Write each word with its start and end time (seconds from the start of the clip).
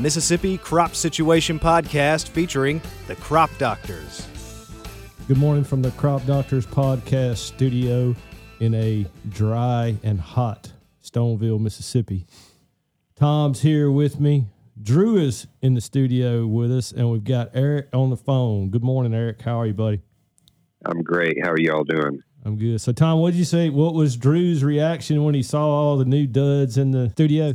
Mississippi 0.00 0.56
Crop 0.56 0.94
Situation 0.94 1.58
Podcast 1.58 2.28
featuring 2.28 2.80
the 3.06 3.16
Crop 3.16 3.50
Doctors. 3.58 4.26
Good 5.28 5.36
morning 5.36 5.62
from 5.62 5.82
the 5.82 5.90
Crop 5.90 6.24
Doctors 6.24 6.66
Podcast 6.66 7.36
studio 7.36 8.16
in 8.60 8.74
a 8.74 9.06
dry 9.28 9.96
and 10.02 10.18
hot 10.18 10.72
Stoneville, 11.04 11.60
Mississippi. 11.60 12.26
Tom's 13.14 13.60
here 13.60 13.90
with 13.90 14.18
me. 14.18 14.46
Drew 14.82 15.18
is 15.18 15.46
in 15.60 15.74
the 15.74 15.82
studio 15.82 16.46
with 16.46 16.72
us, 16.72 16.92
and 16.92 17.10
we've 17.10 17.22
got 17.22 17.50
Eric 17.52 17.88
on 17.92 18.08
the 18.08 18.16
phone. 18.16 18.70
Good 18.70 18.82
morning, 18.82 19.12
Eric. 19.12 19.42
How 19.42 19.60
are 19.60 19.66
you, 19.66 19.74
buddy? 19.74 20.00
I'm 20.86 21.02
great. 21.02 21.36
How 21.42 21.50
are 21.50 21.60
y'all 21.60 21.84
doing? 21.84 22.22
I'm 22.46 22.56
good. 22.56 22.80
So, 22.80 22.92
Tom, 22.92 23.18
what 23.20 23.32
did 23.32 23.38
you 23.38 23.44
say? 23.44 23.68
What 23.68 23.92
was 23.92 24.16
Drew's 24.16 24.64
reaction 24.64 25.22
when 25.24 25.34
he 25.34 25.42
saw 25.42 25.66
all 25.66 25.98
the 25.98 26.06
new 26.06 26.26
duds 26.26 26.78
in 26.78 26.92
the 26.92 27.10
studio? 27.10 27.54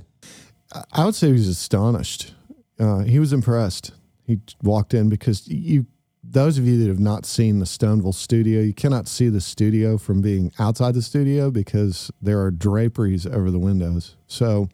I 0.91 1.05
would 1.05 1.15
say 1.15 1.27
he 1.27 1.33
was 1.33 1.47
astonished. 1.47 2.34
Uh, 2.79 2.99
he 2.99 3.19
was 3.19 3.33
impressed. 3.33 3.91
He 4.25 4.39
walked 4.63 4.93
in 4.93 5.09
because 5.09 5.47
you, 5.47 5.85
those 6.23 6.57
of 6.57 6.65
you 6.65 6.79
that 6.79 6.87
have 6.87 6.99
not 6.99 7.25
seen 7.25 7.59
the 7.59 7.65
Stoneville 7.65 8.13
studio, 8.13 8.61
you 8.61 8.73
cannot 8.73 9.07
see 9.07 9.29
the 9.29 9.41
studio 9.41 9.97
from 9.97 10.21
being 10.21 10.51
outside 10.59 10.93
the 10.95 11.01
studio 11.01 11.51
because 11.51 12.11
there 12.21 12.41
are 12.41 12.51
draperies 12.51 13.25
over 13.25 13.51
the 13.51 13.59
windows. 13.59 14.15
So 14.27 14.69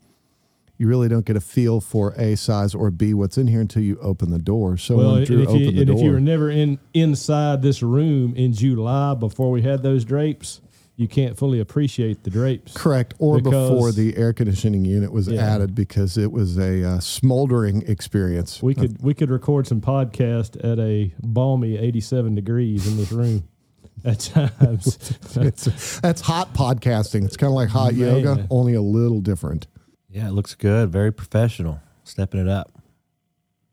you 0.82 0.88
really 0.88 1.10
don't 1.10 1.26
get 1.26 1.36
a 1.36 1.42
feel 1.42 1.80
for 1.80 2.14
A 2.18 2.36
size 2.36 2.74
or 2.74 2.90
B 2.90 3.14
what's 3.14 3.38
in 3.38 3.46
here 3.46 3.62
until 3.62 3.84
you 3.84 4.00
open 4.02 4.32
the 4.32 4.40
door. 4.40 4.78
So 4.78 4.98
well, 4.98 5.14
when 5.14 5.26
Drew 5.26 5.44
if, 5.44 5.50
opened 5.50 5.62
you, 5.62 5.72
the 5.74 5.78
and 5.82 5.88
door, 5.88 5.98
if 5.98 6.04
you 6.04 6.12
were 6.12 6.20
never 6.20 6.50
in 6.50 6.80
inside 6.96 7.62
this 7.62 7.84
room 7.84 8.34
in 8.36 8.52
July 8.54 9.14
before 9.14 9.52
we 9.52 9.62
had 9.62 9.84
those 9.84 10.04
drapes, 10.04 10.60
you 11.02 11.08
can't 11.08 11.36
fully 11.38 11.60
appreciate 11.60 12.24
the 12.24 12.30
drapes. 12.30 12.74
correct, 12.74 13.14
or 13.20 13.38
because- 13.42 13.70
before 13.72 13.92
the 13.92 14.16
air 14.16 14.32
conditioning 14.34 14.86
unit 14.86 15.12
was 15.12 15.28
Yeah. 15.28 15.42
added 15.42 15.74
because 15.74 16.18
it 16.18 16.32
was 16.32 16.58
a 16.60 16.84
uh, 16.84 17.00
smoldering 17.00 17.82
experience. 17.88 18.62
We 18.62 18.76
could 18.76 19.02
we 19.02 19.14
could 19.14 19.30
record 19.32 19.66
some 19.68 19.82
podcast 19.82 20.58
at 20.64 20.78
a 20.80 21.14
balmy 21.24 21.78
87 21.78 22.36
degrees 22.36 22.88
in 22.88 22.98
this 22.98 23.12
room 23.12 23.44
at 24.06 24.20
times. 24.20 25.18
It's, 25.36 26.00
that's 26.02 26.22
hot 26.22 26.54
podcasting. 26.54 27.26
It's 27.26 27.38
kind 27.38 27.50
of 27.50 27.56
like 27.56 27.70
hot 27.70 27.94
Man. 27.96 28.18
yoga, 28.24 28.48
only 28.50 28.74
a 28.74 28.82
little 28.82 29.22
different. 29.22 29.66
Yeah, 30.10 30.28
it 30.28 30.32
looks 30.34 30.56
good. 30.56 30.92
Very 30.92 31.12
professional. 31.12 31.80
Stepping 32.04 32.40
it 32.42 32.48
up. 32.50 32.72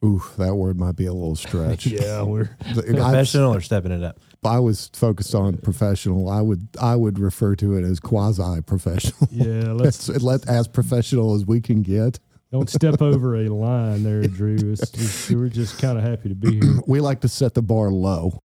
Ooh, 0.05 0.23
that 0.39 0.55
word 0.55 0.79
might 0.79 0.95
be 0.95 1.07
a 1.07 1.13
little 1.13 1.35
stretch. 1.35 1.85
yeah, 1.87 2.23
we're 2.23 2.57
I, 2.65 2.73
Professional 2.73 3.53
or 3.55 3.61
stepping 3.61 3.91
it 3.91 4.03
up? 4.05 4.21
If 4.43 4.47
I 4.47 4.59
was 4.61 4.91
focused 4.95 5.35
on 5.35 5.57
professional. 5.59 6.29
I 6.29 6.41
would 6.41 6.69
I 6.81 6.97
would 6.97 7.19
refer 7.19 7.57
to 7.57 7.77
it 7.77 7.85
as 7.85 8.01
quasi 8.01 8.61
professional. 8.63 9.29
yeah. 9.33 9.73
Let's 9.73 10.09
It's 10.09 10.23
let 10.23 10.49
as 10.49 10.69
professional 10.69 11.35
as 11.35 11.45
we 11.45 11.61
can 11.61 11.83
get. 11.83 12.19
don't 12.53 12.71
step 12.71 13.03
over 13.03 13.37
a 13.37 13.49
line 13.49 14.05
there, 14.05 14.23
Drew. 14.23 14.57
It's 14.57 14.91
just, 14.91 15.31
we're 15.31 15.49
just 15.49 15.81
kind 15.81 15.99
of 15.99 16.05
happy 16.05 16.29
to 16.29 16.35
be 16.35 16.61
here. 16.61 16.81
We 16.87 17.01
like 17.01 17.21
to 17.23 17.29
set 17.29 17.55
the 17.55 17.63
bar 17.63 17.91
low. 17.91 18.39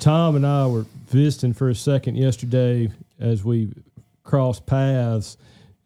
Tom 0.00 0.36
and 0.36 0.46
I 0.46 0.66
were 0.66 0.86
visiting 1.08 1.52
for 1.52 1.68
a 1.68 1.74
second 1.74 2.16
yesterday 2.16 2.90
as 3.18 3.42
we 3.42 3.72
crossed 4.22 4.66
paths, 4.66 5.36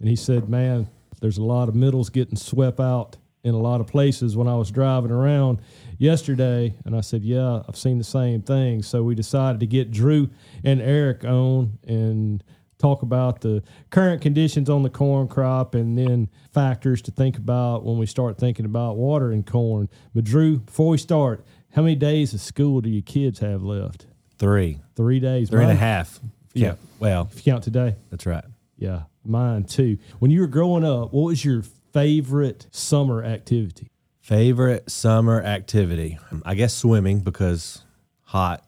and 0.00 0.08
he 0.08 0.16
said, 0.16 0.48
"Man, 0.48 0.88
there's 1.20 1.38
a 1.38 1.42
lot 1.42 1.68
of 1.68 1.74
middles 1.74 2.10
getting 2.10 2.36
swept 2.36 2.80
out 2.80 3.16
in 3.44 3.54
a 3.54 3.58
lot 3.58 3.80
of 3.80 3.86
places 3.86 4.36
when 4.36 4.46
I 4.48 4.56
was 4.56 4.70
driving 4.70 5.10
around 5.10 5.60
yesterday." 5.98 6.74
And 6.84 6.96
I 6.96 7.00
said, 7.00 7.22
"Yeah, 7.24 7.62
I've 7.68 7.76
seen 7.76 7.98
the 7.98 8.04
same 8.04 8.42
thing." 8.42 8.82
So 8.82 9.02
we 9.02 9.14
decided 9.14 9.60
to 9.60 9.66
get 9.66 9.90
Drew 9.90 10.30
and 10.64 10.80
Eric 10.80 11.24
on 11.24 11.78
and 11.86 12.42
talk 12.78 13.02
about 13.02 13.42
the 13.42 13.62
current 13.90 14.20
conditions 14.20 14.68
on 14.68 14.82
the 14.82 14.90
corn 14.90 15.28
crop 15.28 15.74
and 15.76 15.96
then 15.96 16.28
factors 16.52 17.00
to 17.02 17.12
think 17.12 17.38
about 17.38 17.84
when 17.84 17.96
we 17.96 18.06
start 18.06 18.36
thinking 18.38 18.64
about 18.66 18.96
watering 18.96 19.44
corn. 19.44 19.88
But 20.14 20.24
Drew, 20.24 20.58
before 20.58 20.88
we 20.88 20.98
start, 20.98 21.44
how 21.70 21.82
many 21.82 21.94
days 21.94 22.34
of 22.34 22.40
school 22.40 22.80
do 22.80 22.90
your 22.90 23.02
kids 23.02 23.38
have 23.38 23.62
left? 23.62 24.06
Three. 24.36 24.80
Three 24.96 25.20
days. 25.20 25.48
Three 25.48 25.62
and 25.62 25.70
a 25.70 25.76
half. 25.76 26.18
Yeah. 26.54 26.66
Yeah. 26.70 26.74
Well, 26.98 27.28
If 27.30 27.46
you 27.46 27.52
count 27.52 27.62
today. 27.62 27.94
that's 28.10 28.26
right. 28.26 28.44
Yeah, 28.76 29.02
mine 29.24 29.62
too. 29.64 29.98
When 30.18 30.32
you 30.32 30.40
were 30.40 30.48
growing 30.48 30.84
up, 30.84 31.12
what 31.12 31.22
was 31.26 31.44
your 31.44 31.62
favorite 31.92 32.66
summer 32.70 33.22
activity? 33.24 33.88
Favorite 34.20 34.90
summer 34.90 35.42
activity? 35.42 36.18
I 36.44 36.54
guess 36.54 36.74
swimming 36.74 37.20
because 37.20 37.82
hot, 38.22 38.64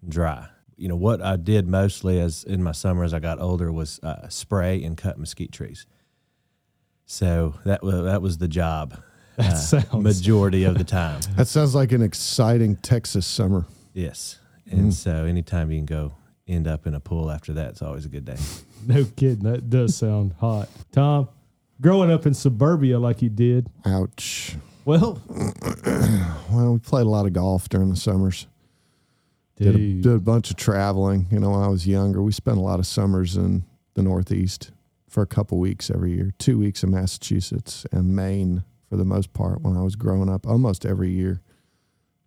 and 0.00 0.10
dry. 0.10 0.48
You 0.76 0.88
know 0.88 0.96
what 0.96 1.22
I 1.22 1.36
did 1.36 1.68
mostly 1.68 2.18
as 2.20 2.42
in 2.44 2.62
my 2.62 2.72
summer 2.72 3.04
as 3.04 3.14
I 3.14 3.20
got 3.20 3.40
older 3.40 3.70
was 3.70 4.00
uh, 4.02 4.28
spray 4.28 4.82
and 4.82 4.96
cut 4.96 5.18
mesquite 5.18 5.52
trees. 5.52 5.86
So 7.04 7.54
that 7.64 7.82
was 7.82 8.04
that 8.04 8.22
was 8.22 8.38
the 8.38 8.48
job. 8.48 9.00
That 9.36 9.52
uh, 9.52 9.56
sounds 9.56 9.94
majority 9.94 10.64
of 10.64 10.76
the 10.76 10.84
time. 10.84 11.18
That 11.36 11.48
sounds 11.48 11.74
like 11.74 11.92
an 11.92 12.02
exciting 12.02 12.76
Texas 12.76 13.26
summer. 13.26 13.64
Yes, 13.94 14.38
and 14.70 14.92
so 14.92 15.24
anytime 15.24 15.70
you 15.70 15.78
can 15.78 15.86
go 15.86 16.12
end 16.46 16.66
up 16.66 16.86
in 16.86 16.94
a 16.94 17.00
pool 17.00 17.30
after 17.30 17.54
that, 17.54 17.70
it's 17.70 17.80
always 17.80 18.04
a 18.04 18.10
good 18.10 18.26
day. 18.26 18.36
no 18.86 19.06
kidding. 19.16 19.44
That 19.44 19.70
does 19.70 19.96
sound 19.96 20.34
hot. 20.38 20.68
Tom, 20.92 21.28
growing 21.82 22.10
up 22.10 22.24
in 22.24 22.32
suburbia 22.32 22.98
like 22.98 23.20
you 23.20 23.28
did, 23.28 23.68
Ouch. 23.84 24.56
well, 24.86 25.20
Well, 26.50 26.74
we 26.74 26.78
played 26.78 27.06
a 27.06 27.08
lot 27.08 27.26
of 27.26 27.32
golf 27.32 27.68
during 27.68 27.88
the 27.88 27.96
summers. 27.96 28.46
Did 29.56 29.74
a, 29.74 29.78
did 29.78 30.06
a 30.06 30.18
bunch 30.18 30.50
of 30.50 30.56
traveling. 30.56 31.26
You 31.30 31.40
know, 31.40 31.50
when 31.50 31.60
I 31.60 31.68
was 31.68 31.86
younger, 31.86 32.22
we 32.22 32.32
spent 32.32 32.58
a 32.58 32.60
lot 32.60 32.78
of 32.78 32.86
summers 32.86 33.36
in 33.36 33.64
the 33.94 34.02
Northeast 34.02 34.70
for 35.08 35.22
a 35.22 35.26
couple 35.26 35.58
weeks 35.58 35.90
every 35.90 36.12
year. 36.12 36.32
Two 36.38 36.58
weeks 36.58 36.82
in 36.82 36.90
Massachusetts 36.90 37.86
and 37.92 38.14
Maine 38.14 38.64
for 38.88 38.96
the 38.96 39.04
most 39.04 39.32
part 39.32 39.62
when 39.62 39.76
I 39.76 39.82
was 39.82 39.96
growing 39.96 40.28
up. 40.28 40.46
Almost 40.46 40.84
every 40.84 41.10
year, 41.10 41.40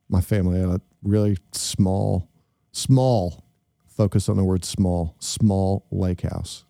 my 0.10 0.22
family 0.22 0.60
had 0.60 0.70
a 0.70 0.82
really 1.04 1.38
small, 1.52 2.28
small 2.72 3.44
focus 3.88 4.28
on 4.30 4.38
the 4.38 4.44
word 4.44 4.66
small, 4.66 5.16
small 5.20 5.86
lake 5.92 6.22
house. 6.22 6.66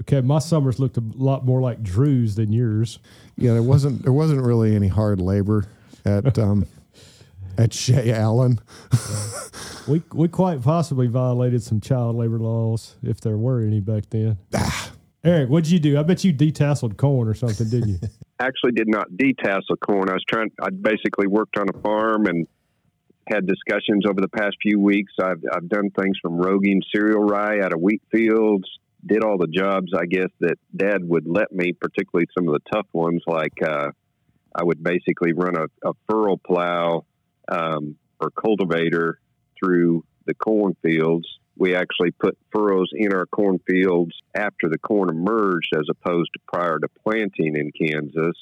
Okay, 0.00 0.20
my 0.20 0.38
summers 0.38 0.78
looked 0.78 0.96
a 0.96 1.02
lot 1.14 1.44
more 1.44 1.60
like 1.60 1.82
Drew's 1.82 2.34
than 2.34 2.52
yours. 2.52 2.98
Yeah, 3.36 3.52
there 3.52 3.62
wasn't 3.62 4.02
there 4.02 4.12
wasn't 4.12 4.42
really 4.42 4.74
any 4.74 4.88
hard 4.88 5.20
labor 5.20 5.64
at 6.04 6.38
um, 6.40 6.66
at 7.56 7.72
Shea 7.72 8.12
Allen. 8.12 8.60
We 9.88 10.02
we 10.12 10.28
quite 10.28 10.62
possibly 10.62 11.06
violated 11.06 11.62
some 11.62 11.80
child 11.80 12.16
labor 12.16 12.38
laws 12.38 12.96
if 13.02 13.20
there 13.20 13.38
were 13.38 13.62
any 13.62 13.80
back 13.80 14.10
then. 14.10 14.38
Eric, 15.24 15.48
what'd 15.50 15.70
you 15.70 15.80
do? 15.80 15.98
I 15.98 16.04
bet 16.04 16.24
you 16.24 16.32
detasseled 16.32 16.96
corn 16.96 17.28
or 17.28 17.34
something, 17.34 17.68
didn't 17.68 17.88
you? 17.88 17.98
Actually, 18.40 18.72
did 18.72 18.88
not 18.88 19.10
detassel 19.10 19.78
corn. 19.80 20.08
I 20.08 20.12
was 20.12 20.24
trying. 20.28 20.50
I 20.62 20.70
basically 20.70 21.26
worked 21.26 21.58
on 21.58 21.66
a 21.68 21.78
farm 21.80 22.26
and 22.26 22.46
had 23.28 23.46
discussions 23.46 24.04
over 24.08 24.20
the 24.20 24.28
past 24.28 24.56
few 24.62 24.78
weeks. 24.78 25.12
I've 25.20 25.42
I've 25.52 25.68
done 25.68 25.90
things 25.90 26.16
from 26.22 26.38
roguing 26.38 26.80
cereal 26.94 27.22
rye 27.22 27.60
out 27.60 27.72
of 27.72 27.80
wheat 27.80 28.02
fields. 28.12 28.68
Did 29.08 29.24
all 29.24 29.38
the 29.38 29.46
jobs 29.46 29.92
I 29.96 30.04
guess 30.04 30.28
that 30.40 30.56
Dad 30.76 31.02
would 31.02 31.26
let 31.26 31.50
me, 31.50 31.72
particularly 31.72 32.26
some 32.36 32.46
of 32.46 32.54
the 32.54 32.70
tough 32.72 32.86
ones. 32.92 33.22
Like 33.26 33.54
uh, 33.66 33.90
I 34.54 34.64
would 34.64 34.82
basically 34.82 35.32
run 35.32 35.54
a, 35.56 35.88
a 35.88 35.92
furrow 36.08 36.36
plow 36.36 37.06
um, 37.50 37.96
or 38.20 38.30
cultivator 38.30 39.18
through 39.58 40.04
the 40.26 40.34
cornfields. 40.34 41.26
We 41.56 41.74
actually 41.74 42.10
put 42.12 42.36
furrows 42.52 42.90
in 42.92 43.12
our 43.12 43.26
cornfields 43.26 44.12
after 44.36 44.68
the 44.68 44.78
corn 44.78 45.08
emerged, 45.08 45.70
as 45.74 45.86
opposed 45.90 46.30
to 46.34 46.40
prior 46.46 46.78
to 46.78 46.88
planting 47.02 47.56
in 47.56 47.72
Kansas. 47.72 48.36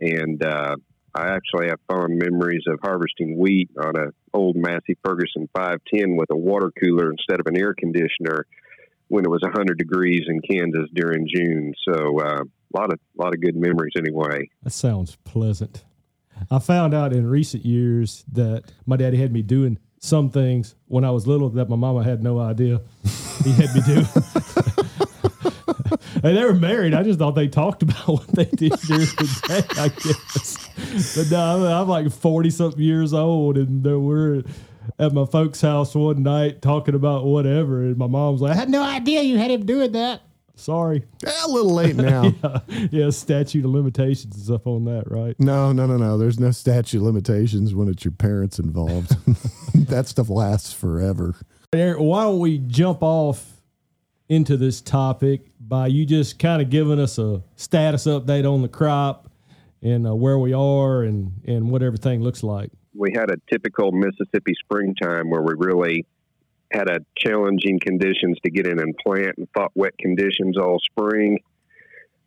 And 0.00 0.42
uh, 0.42 0.76
I 1.14 1.28
actually 1.30 1.68
have 1.68 1.80
fond 1.88 2.18
memories 2.18 2.62
of 2.68 2.78
harvesting 2.82 3.38
wheat 3.38 3.70
on 3.82 3.96
a 3.96 4.12
old 4.32 4.56
Massey 4.56 4.96
Ferguson 5.04 5.48
510 5.56 6.16
with 6.16 6.30
a 6.30 6.36
water 6.36 6.70
cooler 6.80 7.10
instead 7.10 7.40
of 7.40 7.46
an 7.46 7.56
air 7.56 7.74
conditioner 7.74 8.46
when 9.08 9.24
it 9.24 9.30
was 9.30 9.42
100 9.42 9.78
degrees 9.78 10.26
in 10.28 10.40
Kansas 10.42 10.88
during 10.94 11.28
June. 11.34 11.74
So 11.86 12.20
uh, 12.20 12.42
a 12.42 12.78
lot 12.78 12.92
of 12.92 12.98
lot 13.16 13.34
of 13.34 13.40
good 13.40 13.56
memories 13.56 13.92
anyway. 13.96 14.48
That 14.62 14.70
sounds 14.70 15.16
pleasant. 15.24 15.84
I 16.50 16.60
found 16.60 16.94
out 16.94 17.12
in 17.12 17.26
recent 17.26 17.64
years 17.64 18.24
that 18.32 18.64
my 18.86 18.96
daddy 18.96 19.16
had 19.16 19.32
me 19.32 19.42
doing 19.42 19.78
some 19.98 20.30
things 20.30 20.76
when 20.86 21.04
I 21.04 21.10
was 21.10 21.26
little 21.26 21.48
that 21.50 21.68
my 21.68 21.74
mama 21.74 22.04
had 22.04 22.22
no 22.22 22.38
idea 22.38 22.80
he 23.44 23.52
had 23.52 23.74
me 23.74 23.80
do. 23.86 24.04
and 26.22 26.36
they 26.36 26.44
were 26.44 26.54
married. 26.54 26.94
I 26.94 27.02
just 27.02 27.18
thought 27.18 27.32
they 27.32 27.48
talked 27.48 27.82
about 27.82 28.06
what 28.08 28.26
they 28.28 28.44
did 28.44 28.72
during 28.72 29.00
the 29.00 29.44
day, 29.48 29.80
I 29.80 29.88
guess. 29.88 31.16
But 31.16 31.30
no, 31.30 31.66
I'm, 31.66 31.82
I'm 31.82 31.88
like 31.88 32.10
40 32.10 32.50
something 32.50 32.80
years 32.80 33.12
old, 33.12 33.56
and 33.56 33.82
there 33.82 33.98
we're 33.98 34.42
at 34.98 35.12
my 35.12 35.24
folks' 35.24 35.60
house 35.60 35.94
one 35.94 36.22
night 36.22 36.62
talking 36.62 36.94
about 36.94 37.24
whatever. 37.24 37.82
And 37.82 37.96
my 37.96 38.06
mom's 38.06 38.40
like, 38.40 38.52
I 38.52 38.54
had 38.54 38.70
no 38.70 38.82
idea 38.82 39.22
you 39.22 39.38
had 39.38 39.50
him 39.50 39.66
doing 39.66 39.92
that. 39.92 40.22
Sorry. 40.54 41.04
Eh, 41.24 41.32
a 41.44 41.48
little 41.48 41.72
late 41.72 41.96
now. 41.96 42.32
Yeah, 42.90 43.10
statute 43.10 43.64
of 43.64 43.70
limitations 43.70 44.34
and 44.34 44.44
stuff 44.44 44.66
on 44.66 44.84
that, 44.86 45.04
right? 45.10 45.36
No, 45.38 45.72
no, 45.72 45.86
no, 45.86 45.96
no. 45.96 46.18
There's 46.18 46.40
no 46.40 46.50
statute 46.50 46.98
of 46.98 47.04
limitations 47.04 47.74
when 47.74 47.88
it's 47.88 48.04
your 48.04 48.12
parents 48.12 48.58
involved. 48.58 49.16
that 49.88 50.08
stuff 50.08 50.28
lasts 50.28 50.72
forever. 50.72 51.36
Eric, 51.72 51.98
why 52.00 52.22
don't 52.22 52.40
we 52.40 52.58
jump 52.58 53.02
off 53.02 53.60
into 54.28 54.56
this 54.56 54.80
topic 54.80 55.42
by 55.60 55.86
you 55.86 56.04
just 56.04 56.38
kind 56.38 56.60
of 56.60 56.70
giving 56.70 56.98
us 56.98 57.18
a 57.18 57.42
status 57.56 58.06
update 58.06 58.50
on 58.50 58.62
the 58.62 58.68
crop 58.68 59.30
and 59.82 60.06
uh, 60.06 60.14
where 60.14 60.38
we 60.38 60.52
are 60.52 61.02
and, 61.02 61.32
and 61.46 61.70
what 61.70 61.82
everything 61.82 62.20
looks 62.22 62.42
like. 62.42 62.70
We 62.98 63.12
had 63.14 63.30
a 63.30 63.36
typical 63.50 63.92
Mississippi 63.92 64.54
springtime 64.64 65.30
where 65.30 65.42
we 65.42 65.54
really 65.56 66.04
had 66.72 66.90
a 66.90 66.98
challenging 67.16 67.78
conditions 67.80 68.38
to 68.44 68.50
get 68.50 68.66
in 68.66 68.80
and 68.80 68.94
plant 68.96 69.38
and 69.38 69.48
fought 69.54 69.70
wet 69.74 69.96
conditions 69.98 70.58
all 70.58 70.78
spring. 70.80 71.38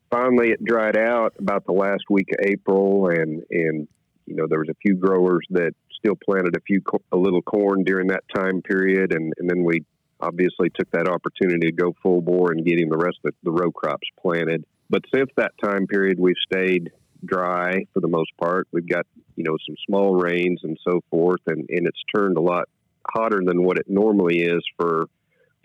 Finally, 0.09 0.51
it 0.51 0.63
dried 0.63 0.97
out 0.97 1.33
about 1.37 1.65
the 1.65 1.73
last 1.73 2.03
week 2.09 2.29
of 2.31 2.45
April, 2.45 3.07
and 3.07 3.43
and 3.51 3.87
you 4.25 4.35
know 4.35 4.47
there 4.47 4.59
was 4.59 4.69
a 4.69 4.75
few 4.81 4.95
growers 4.95 5.45
that 5.51 5.73
still 5.97 6.15
planted 6.15 6.55
a 6.55 6.61
few 6.61 6.81
a 7.11 7.17
little 7.17 7.41
corn 7.41 7.83
during 7.83 8.07
that 8.07 8.23
time 8.33 8.61
period, 8.61 9.13
and 9.13 9.33
and 9.37 9.49
then 9.49 9.63
we 9.63 9.83
obviously 10.21 10.69
took 10.69 10.89
that 10.91 11.07
opportunity 11.07 11.67
to 11.67 11.71
go 11.71 11.95
full 12.01 12.21
bore 12.21 12.51
and 12.51 12.65
getting 12.65 12.89
the 12.89 12.97
rest 12.97 13.17
of 13.25 13.33
the 13.43 13.51
row 13.51 13.71
crops 13.71 14.07
planted. 14.21 14.63
But 14.89 15.03
since 15.13 15.29
that 15.37 15.51
time 15.63 15.87
period, 15.87 16.19
we've 16.19 16.35
stayed 16.45 16.91
dry 17.25 17.85
for 17.93 17.99
the 17.99 18.07
most 18.07 18.31
part. 18.39 18.67
We've 18.71 18.87
got 18.87 19.05
you 19.35 19.43
know 19.43 19.57
some 19.65 19.75
small 19.87 20.15
rains 20.15 20.61
and 20.63 20.77
so 20.87 21.01
forth, 21.09 21.41
and 21.47 21.65
and 21.69 21.87
it's 21.87 22.01
turned 22.13 22.37
a 22.37 22.41
lot 22.41 22.69
hotter 23.07 23.41
than 23.45 23.63
what 23.63 23.77
it 23.77 23.85
normally 23.87 24.41
is 24.41 24.63
for 24.77 25.07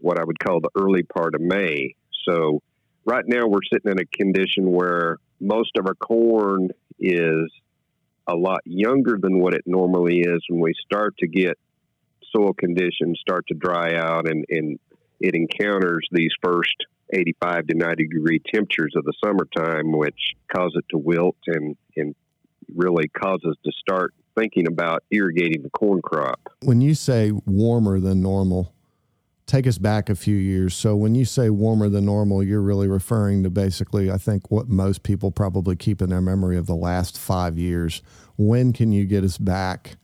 what 0.00 0.18
I 0.18 0.24
would 0.24 0.38
call 0.38 0.60
the 0.60 0.70
early 0.76 1.02
part 1.02 1.34
of 1.34 1.40
May. 1.40 1.94
So 2.28 2.60
right 3.04 3.24
now 3.26 3.46
we're 3.46 3.60
sitting 3.72 3.90
in 3.92 3.98
a 3.98 4.04
condition 4.04 4.70
where 4.70 5.18
most 5.40 5.70
of 5.78 5.86
our 5.86 5.94
corn 5.94 6.70
is 6.98 7.50
a 8.26 8.34
lot 8.34 8.60
younger 8.64 9.18
than 9.20 9.38
what 9.38 9.54
it 9.54 9.62
normally 9.66 10.20
is 10.20 10.42
when 10.48 10.60
we 10.60 10.74
start 10.84 11.16
to 11.18 11.28
get 11.28 11.58
soil 12.34 12.52
conditions 12.52 13.18
start 13.20 13.46
to 13.46 13.54
dry 13.54 13.94
out 13.94 14.28
and, 14.28 14.44
and 14.48 14.78
it 15.20 15.34
encounters 15.34 16.06
these 16.10 16.32
first 16.42 16.86
85 17.12 17.68
to 17.68 17.74
90 17.74 18.08
degree 18.08 18.40
temperatures 18.52 18.92
of 18.96 19.04
the 19.04 19.12
summertime, 19.24 19.92
which 19.92 20.34
cause 20.54 20.72
it 20.74 20.84
to 20.90 20.98
wilt 20.98 21.36
and, 21.46 21.76
and 21.96 22.14
really 22.74 23.08
causes 23.08 23.56
to 23.64 23.72
start 23.78 24.14
thinking 24.36 24.66
about 24.66 25.02
irrigating 25.10 25.62
the 25.62 25.70
corn 25.70 26.02
crop. 26.02 26.40
When 26.62 26.80
you 26.80 26.94
say 26.94 27.32
warmer 27.46 28.00
than 28.00 28.22
normal, 28.22 28.74
take 29.46 29.66
us 29.66 29.78
back 29.78 30.10
a 30.10 30.14
few 30.14 30.36
years. 30.36 30.74
So 30.74 30.96
when 30.96 31.14
you 31.14 31.24
say 31.24 31.50
warmer 31.50 31.88
than 31.88 32.04
normal, 32.04 32.42
you're 32.42 32.60
really 32.60 32.88
referring 32.88 33.44
to 33.44 33.50
basically, 33.50 34.10
I 34.10 34.18
think, 34.18 34.50
what 34.50 34.68
most 34.68 35.02
people 35.02 35.30
probably 35.30 35.76
keep 35.76 36.02
in 36.02 36.10
their 36.10 36.20
memory 36.20 36.56
of 36.56 36.66
the 36.66 36.74
last 36.74 37.18
five 37.18 37.56
years. 37.56 38.02
When 38.36 38.72
can 38.72 38.92
you 38.92 39.04
get 39.04 39.24
us 39.24 39.38
back 39.38 39.96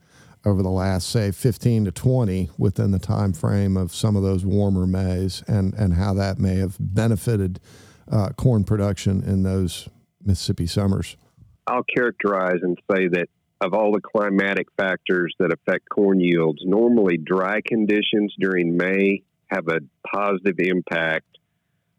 over 0.44 0.62
the 0.62 0.71
last, 0.71 1.09
say, 1.09 1.31
15 1.31 1.87
to 1.87 1.93
20 1.93 2.50
within 2.59 2.91
the 2.91 2.99
time 2.99 3.33
frame 3.33 3.77
of 3.77 3.94
some 3.94 4.17
of 4.17 4.23
those 4.23 4.44
warmer 4.44 4.87
Mays 4.87 5.43
and, 5.47 5.75
and 5.75 5.94
how 5.94 6.15
that 6.15 6.39
may 6.39 6.56
have 6.56 6.77
benefited 6.79 7.61
uh, 8.11 8.31
corn 8.31 8.65
production 8.65 9.23
in 9.23 9.43
those 9.43 9.89
Mississippi 10.25 10.67
summers? 10.67 11.17
I'll 11.67 11.85
characterize 11.85 12.59
and 12.62 12.77
say 12.91 13.09
that 13.09 13.29
of 13.61 13.75
all 13.75 13.93
the 13.93 14.00
climatic 14.00 14.67
factors 14.77 15.35
that 15.39 15.53
affect 15.53 15.89
corn 15.89 16.19
yields, 16.19 16.59
normally 16.65 17.17
dry 17.17 17.61
conditions 17.65 18.35
during 18.39 18.77
May 18.77 19.23
have 19.47 19.69
a 19.69 19.79
positive 20.12 20.56
impact 20.59 21.27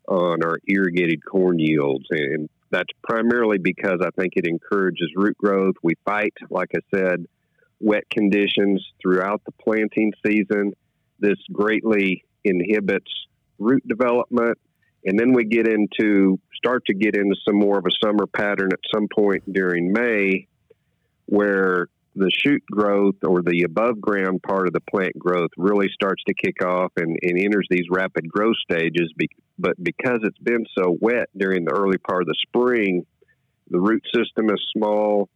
on 0.10 0.44
our 0.44 0.58
irrigated 0.68 1.22
corn 1.26 1.60
yields. 1.60 2.06
And 2.10 2.50
that's 2.70 2.90
primarily 3.04 3.60
because 3.60 4.00
I 4.02 4.10
think 4.20 4.34
it 4.36 4.46
encourages 4.46 5.10
root 5.16 5.38
growth. 5.38 5.76
We 5.82 5.94
fight, 6.04 6.34
like 6.50 6.72
I 6.76 6.80
said, 6.94 7.26
wet 7.84 8.10
conditions 8.10 8.84
throughout 9.02 9.42
the 9.46 9.52
planting 9.52 10.14
season. 10.26 10.74
This 11.20 11.38
greatly 11.52 12.24
inhibits 12.44 13.12
root 13.60 13.88
development. 13.88 14.58
And 15.06 15.20
then 15.20 15.34
we 15.34 15.44
get 15.44 15.68
into, 15.68 16.40
start 16.56 16.86
to 16.86 16.94
get 16.94 17.16
into 17.16 17.36
some 17.46 17.58
more 17.60 17.78
of 17.78 17.86
a 17.86 18.06
summer 18.06 18.26
pattern 18.26 18.70
at 18.72 18.80
some 18.94 19.08
point 19.14 19.44
during 19.52 19.92
May 19.92 20.48
where 21.26 21.88
the 22.16 22.32
shoot 22.32 22.64
growth 22.70 23.16
or 23.24 23.42
the 23.42 23.64
above 23.64 24.00
ground 24.00 24.42
part 24.44 24.68
of 24.68 24.74
the 24.74 24.82
plant 24.82 25.18
growth 25.18 25.50
really 25.58 25.88
starts 25.94 26.24
to 26.28 26.34
kick 26.34 26.64
off 26.64 26.92
and, 26.96 27.18
and 27.22 27.40
enters 27.40 27.68
these 27.70 27.88
rapid 27.90 28.30
growth 28.30 28.56
stages. 28.64 29.12
Be, 29.18 29.28
but 29.58 29.82
because 29.82 30.20
it's 30.24 30.38
been 30.38 30.66
so 30.78 30.96
wet 31.02 31.30
during 31.36 31.66
the 31.66 31.72
early 31.72 31.98
part 31.98 32.22
of 32.22 32.28
the 32.28 32.36
spring, 32.48 33.06
the 33.70 33.80
root 33.80 34.04
system 34.14 34.50
is 34.50 34.62
small 34.76 35.30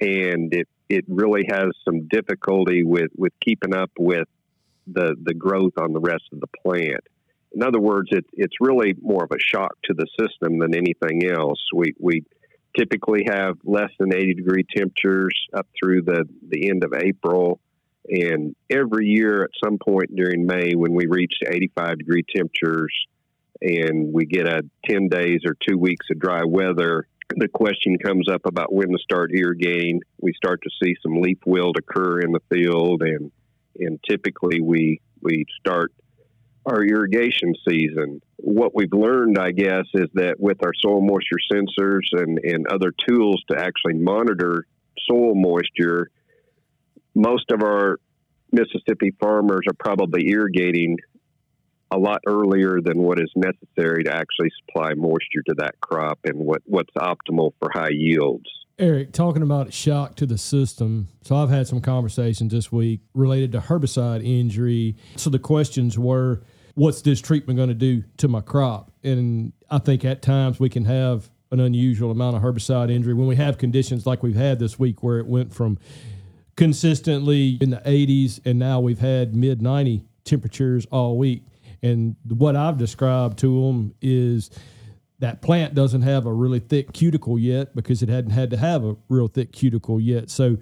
and 0.00 0.52
it, 0.52 0.68
it 0.92 1.06
really 1.08 1.46
has 1.48 1.70
some 1.86 2.06
difficulty 2.06 2.84
with, 2.84 3.10
with 3.16 3.32
keeping 3.40 3.74
up 3.74 3.90
with 3.98 4.28
the, 4.86 5.16
the 5.22 5.32
growth 5.32 5.72
on 5.78 5.94
the 5.94 6.00
rest 6.00 6.24
of 6.32 6.40
the 6.40 6.46
plant. 6.62 7.00
In 7.54 7.62
other 7.62 7.80
words, 7.80 8.08
it, 8.12 8.26
it's 8.34 8.56
really 8.60 8.94
more 9.00 9.24
of 9.24 9.30
a 9.30 9.38
shock 9.38 9.74
to 9.84 9.94
the 9.94 10.06
system 10.20 10.58
than 10.58 10.74
anything 10.74 11.30
else. 11.30 11.60
We, 11.74 11.94
we 11.98 12.24
typically 12.76 13.24
have 13.26 13.56
less 13.64 13.90
than 13.98 14.14
80 14.14 14.34
degree 14.34 14.66
temperatures 14.76 15.34
up 15.54 15.66
through 15.78 16.02
the, 16.02 16.28
the 16.46 16.68
end 16.68 16.84
of 16.84 16.92
April. 16.94 17.58
And 18.08 18.54
every 18.68 19.06
year 19.06 19.44
at 19.44 19.50
some 19.64 19.78
point 19.78 20.14
during 20.14 20.44
May, 20.44 20.74
when 20.74 20.92
we 20.92 21.06
reach 21.06 21.34
85 21.46 21.98
degree 21.98 22.24
temperatures 22.34 22.92
and 23.62 24.12
we 24.12 24.26
get 24.26 24.46
a 24.46 24.62
10 24.86 25.08
days 25.08 25.40
or 25.46 25.56
two 25.66 25.78
weeks 25.78 26.06
of 26.10 26.18
dry 26.18 26.44
weather, 26.44 27.06
the 27.28 27.48
question 27.48 27.98
comes 27.98 28.28
up 28.28 28.42
about 28.44 28.72
when 28.72 28.88
to 28.90 28.98
start 28.98 29.32
irrigating. 29.34 30.00
We 30.20 30.32
start 30.34 30.60
to 30.62 30.70
see 30.82 30.96
some 31.02 31.20
leaf 31.20 31.38
wilt 31.46 31.76
occur 31.78 32.20
in 32.20 32.32
the 32.32 32.40
field, 32.52 33.02
and 33.02 33.30
and 33.78 33.98
typically 34.08 34.60
we 34.60 35.00
we 35.20 35.46
start 35.60 35.92
our 36.66 36.82
irrigation 36.82 37.54
season. 37.68 38.20
What 38.36 38.74
we've 38.74 38.92
learned, 38.92 39.38
I 39.38 39.52
guess, 39.52 39.86
is 39.94 40.08
that 40.14 40.36
with 40.38 40.58
our 40.64 40.72
soil 40.80 41.00
moisture 41.00 41.38
sensors 41.52 42.06
and, 42.12 42.38
and 42.38 42.66
other 42.68 42.92
tools 43.08 43.42
to 43.50 43.58
actually 43.58 43.94
monitor 43.94 44.66
soil 45.08 45.34
moisture, 45.34 46.10
most 47.14 47.50
of 47.50 47.62
our 47.62 47.98
Mississippi 48.52 49.12
farmers 49.18 49.62
are 49.66 49.74
probably 49.78 50.28
irrigating 50.28 50.98
a 51.92 51.98
lot 51.98 52.20
earlier 52.26 52.80
than 52.80 52.98
what 52.98 53.20
is 53.20 53.30
necessary 53.36 54.02
to 54.04 54.10
actually 54.10 54.50
supply 54.60 54.94
moisture 54.94 55.42
to 55.48 55.54
that 55.58 55.78
crop 55.80 56.18
and 56.24 56.38
what, 56.38 56.62
what's 56.64 56.92
optimal 56.96 57.52
for 57.58 57.70
high 57.72 57.90
yields. 57.90 58.48
Eric, 58.78 59.12
talking 59.12 59.42
about 59.42 59.72
shock 59.72 60.16
to 60.16 60.26
the 60.26 60.38
system. 60.38 61.08
So 61.22 61.36
I've 61.36 61.50
had 61.50 61.68
some 61.68 61.80
conversations 61.80 62.52
this 62.52 62.72
week 62.72 63.00
related 63.14 63.52
to 63.52 63.60
herbicide 63.60 64.26
injury. 64.26 64.96
So 65.16 65.28
the 65.28 65.38
questions 65.38 65.98
were, 65.98 66.42
what's 66.74 67.02
this 67.02 67.20
treatment 67.20 67.58
going 67.58 67.68
to 67.68 67.74
do 67.74 68.02
to 68.16 68.28
my 68.28 68.40
crop? 68.40 68.90
And 69.04 69.52
I 69.70 69.78
think 69.78 70.04
at 70.04 70.22
times 70.22 70.58
we 70.58 70.70
can 70.70 70.86
have 70.86 71.30
an 71.50 71.60
unusual 71.60 72.10
amount 72.10 72.34
of 72.34 72.42
herbicide 72.42 72.90
injury 72.90 73.12
when 73.12 73.26
we 73.26 73.36
have 73.36 73.58
conditions 73.58 74.06
like 74.06 74.22
we've 74.22 74.34
had 74.34 74.58
this 74.58 74.78
week 74.78 75.02
where 75.02 75.18
it 75.18 75.26
went 75.26 75.52
from 75.52 75.78
consistently 76.56 77.58
in 77.60 77.70
the 77.70 77.82
80s 77.84 78.40
and 78.46 78.58
now 78.58 78.80
we've 78.80 79.00
had 79.00 79.36
mid 79.36 79.60
90 79.60 80.02
temperatures 80.24 80.86
all 80.90 81.18
week. 81.18 81.42
And 81.82 82.16
what 82.28 82.56
I've 82.56 82.78
described 82.78 83.38
to 83.40 83.66
them 83.66 83.94
is 84.00 84.50
that 85.18 85.40
plant 85.42 85.74
doesn't 85.74 86.02
have 86.02 86.26
a 86.26 86.32
really 86.32 86.60
thick 86.60 86.92
cuticle 86.92 87.38
yet 87.38 87.74
because 87.74 88.02
it 88.02 88.08
hadn't 88.08 88.32
had 88.32 88.50
to 88.50 88.56
have 88.56 88.84
a 88.84 88.96
real 89.08 89.28
thick 89.28 89.52
cuticle 89.52 90.00
yet. 90.00 90.30
So, 90.30 90.58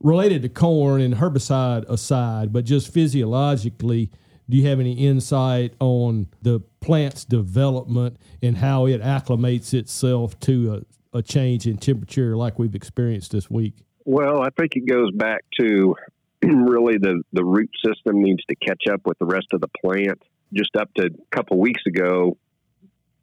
related 0.00 0.42
to 0.42 0.48
corn 0.48 1.00
and 1.00 1.14
herbicide 1.14 1.88
aside, 1.88 2.52
but 2.52 2.64
just 2.64 2.92
physiologically, 2.92 4.10
do 4.48 4.56
you 4.56 4.66
have 4.66 4.80
any 4.80 4.94
insight 4.94 5.74
on 5.78 6.26
the 6.42 6.60
plant's 6.80 7.24
development 7.24 8.16
and 8.42 8.56
how 8.56 8.86
it 8.86 9.00
acclimates 9.00 9.72
itself 9.74 10.38
to 10.40 10.84
a, 11.12 11.18
a 11.18 11.22
change 11.22 11.66
in 11.66 11.76
temperature 11.76 12.36
like 12.36 12.58
we've 12.58 12.74
experienced 12.74 13.30
this 13.30 13.48
week? 13.48 13.74
Well, 14.04 14.42
I 14.42 14.48
think 14.58 14.74
it 14.74 14.88
goes 14.88 15.12
back 15.12 15.44
to 15.60 15.94
really 16.42 16.98
the, 16.98 17.22
the 17.32 17.44
root 17.44 17.70
system 17.84 18.22
needs 18.22 18.42
to 18.46 18.56
catch 18.56 18.84
up 18.90 19.02
with 19.04 19.18
the 19.18 19.26
rest 19.26 19.46
of 19.52 19.60
the 19.60 19.68
plant. 19.68 20.20
Just 20.52 20.74
up 20.76 20.92
to 20.94 21.06
a 21.06 21.36
couple 21.36 21.58
weeks 21.58 21.82
ago, 21.86 22.36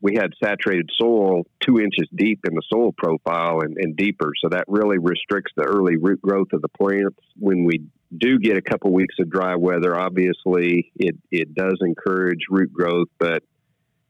we 0.01 0.15
had 0.15 0.31
saturated 0.43 0.89
soil 0.97 1.43
two 1.59 1.79
inches 1.79 2.07
deep 2.15 2.41
in 2.47 2.53
the 2.53 2.61
soil 2.71 2.93
profile 2.97 3.61
and, 3.61 3.77
and, 3.77 3.95
deeper. 3.95 4.31
So 4.41 4.49
that 4.49 4.65
really 4.67 4.97
restricts 4.99 5.51
the 5.55 5.63
early 5.63 5.97
root 5.97 6.21
growth 6.21 6.49
of 6.53 6.61
the 6.61 6.69
plants. 6.69 7.17
When 7.37 7.65
we 7.65 7.83
do 8.15 8.39
get 8.39 8.57
a 8.57 8.61
couple 8.61 8.93
weeks 8.93 9.15
of 9.19 9.29
dry 9.29 9.55
weather, 9.55 9.97
obviously 9.97 10.91
it, 10.95 11.15
it 11.31 11.53
does 11.55 11.77
encourage 11.81 12.41
root 12.49 12.71
growth, 12.71 13.07
but 13.17 13.43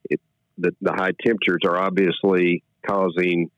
it, 0.10 0.20
the, 0.58 0.72
the 0.82 0.94
high 0.94 1.14
temperatures 1.26 1.62
are 1.64 1.78
obviously 1.78 2.64
causing 2.86 3.50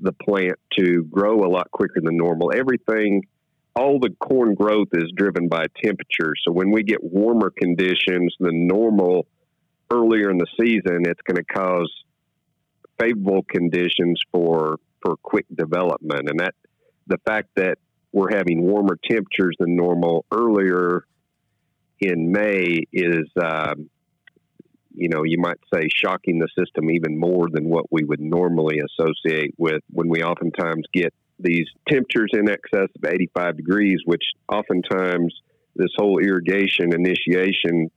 the 0.00 0.12
plant 0.12 0.58
to 0.78 1.04
grow 1.04 1.44
a 1.44 1.50
lot 1.50 1.70
quicker 1.70 2.00
than 2.02 2.16
normal. 2.16 2.52
Everything, 2.54 3.22
all 3.76 3.98
the 3.98 4.10
corn 4.20 4.54
growth 4.54 4.88
is 4.92 5.10
driven 5.14 5.48
by 5.48 5.66
temperature. 5.82 6.34
So 6.44 6.52
when 6.52 6.70
we 6.70 6.82
get 6.82 7.02
warmer 7.02 7.50
conditions 7.50 8.34
than 8.40 8.66
normal 8.66 9.26
earlier 9.90 10.30
in 10.30 10.38
the 10.38 10.46
season, 10.58 11.04
it's 11.06 11.20
going 11.26 11.36
to 11.36 11.44
cause 11.44 11.90
favorable 12.98 13.44
conditions 13.48 14.20
for 14.32 14.78
for 15.02 15.16
quick 15.22 15.46
development, 15.54 16.28
and 16.28 16.40
that 16.40 16.54
the 17.06 17.16
fact 17.26 17.48
that 17.56 17.78
we're 18.12 18.30
having 18.30 18.62
warmer 18.62 18.98
temperatures 19.08 19.56
than 19.58 19.76
normal 19.76 20.26
earlier 20.30 21.04
in 22.00 22.32
May 22.32 22.84
is, 22.92 23.28
um, 23.42 23.88
you 24.94 25.08
know, 25.08 25.22
you 25.24 25.38
might 25.38 25.58
say 25.72 25.88
shocking 25.94 26.38
the 26.38 26.48
system 26.58 26.90
even 26.90 27.18
more 27.18 27.48
than 27.50 27.68
what 27.68 27.86
we 27.90 28.04
would 28.04 28.20
normally 28.20 28.80
associate 28.80 29.54
with 29.56 29.82
when 29.90 30.08
we 30.08 30.22
oftentimes 30.22 30.84
get 30.92 31.14
these 31.42 31.66
temperatures 31.88 32.30
in 32.32 32.48
excess 32.48 32.88
of 32.96 33.04
85 33.04 33.56
degrees, 33.56 34.00
which 34.04 34.22
oftentimes 34.50 35.34
this 35.76 35.90
whole 35.96 36.18
irrigation 36.18 36.92
initiation 36.92 37.90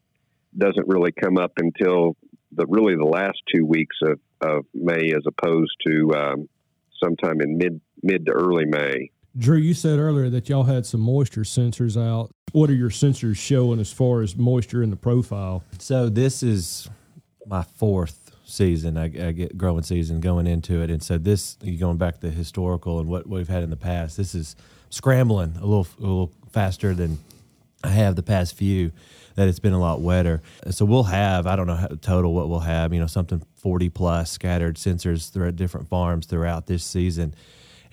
doesn't 0.58 0.88
really 0.88 1.12
come 1.12 1.38
up 1.38 1.54
until 1.58 2.16
the 2.56 2.66
really 2.68 2.96
the 2.96 3.06
last 3.06 3.40
two 3.54 3.66
weeks 3.66 3.96
of, 4.04 4.20
of 4.42 4.66
May 4.74 5.12
as 5.14 5.24
opposed 5.28 5.72
to 5.88 6.14
um, 6.16 6.50
sometime 7.02 7.42
in 7.42 7.58
mid 7.58 7.82
mid 8.02 8.26
to 8.26 8.32
early 8.32 8.66
May. 8.66 9.10
Drew, 9.36 9.58
you 9.58 9.74
said 9.74 9.98
earlier 9.98 10.30
that 10.30 10.48
y'all 10.48 10.64
had 10.64 10.86
some 10.86 11.02
moisture 11.02 11.42
sensors 11.42 12.00
out. 12.00 12.30
What 12.52 12.70
are 12.70 12.76
your 12.76 12.92
sensors 12.92 13.38
showing 13.38 13.80
as 13.80 13.92
far 13.92 14.22
as 14.22 14.36
moisture 14.36 14.84
in 14.84 14.92
the 14.92 14.96
profile? 14.96 15.64
So 15.80 16.08
this 16.08 16.44
is 16.44 16.88
my 17.48 17.64
fourth 17.64 18.23
season. 18.44 18.98
I, 18.98 19.06
I, 19.06 19.32
get 19.32 19.58
growing 19.58 19.84
season 19.84 20.20
going 20.20 20.48
into 20.48 20.82
it, 20.82 20.90
and 20.90 21.02
so 21.02 21.18
this 21.18 21.56
going 21.80 21.98
back 21.98 22.20
to 22.22 22.30
historical 22.30 23.00
and 23.00 23.10
what 23.10 23.28
we've 23.28 23.48
had 23.48 23.64
in 23.64 23.70
the 23.70 23.78
past. 23.78 24.18
This 24.18 24.36
is 24.36 24.56
scrambling 24.90 25.56
a 25.58 25.66
little 25.66 25.88
a 25.98 26.02
little 26.02 26.32
faster 26.52 26.94
than 26.94 27.20
I 27.84 27.90
have 27.90 28.16
the 28.16 28.24
past 28.24 28.56
few. 28.56 28.92
That 29.36 29.48
it's 29.48 29.60
been 29.60 29.74
a 29.74 29.80
lot 29.80 30.02
wetter. 30.02 30.44
So 30.70 30.86
we'll 30.86 31.04
have 31.04 31.48
I 31.48 31.56
don't 31.56 31.68
know 31.68 31.76
how, 31.76 31.88
total 31.88 32.34
what 32.34 32.50
we'll 32.50 32.60
have. 32.60 32.94
You 32.94 33.00
know 33.00 33.08
something 33.08 33.42
forty 33.56 33.90
plus 33.90 34.32
scattered 34.32 34.76
sensors 34.76 35.32
throughout 35.32 35.56
different 35.56 35.88
farms 35.88 36.28
throughout 36.28 36.68
this 36.68 36.84
season 36.84 37.34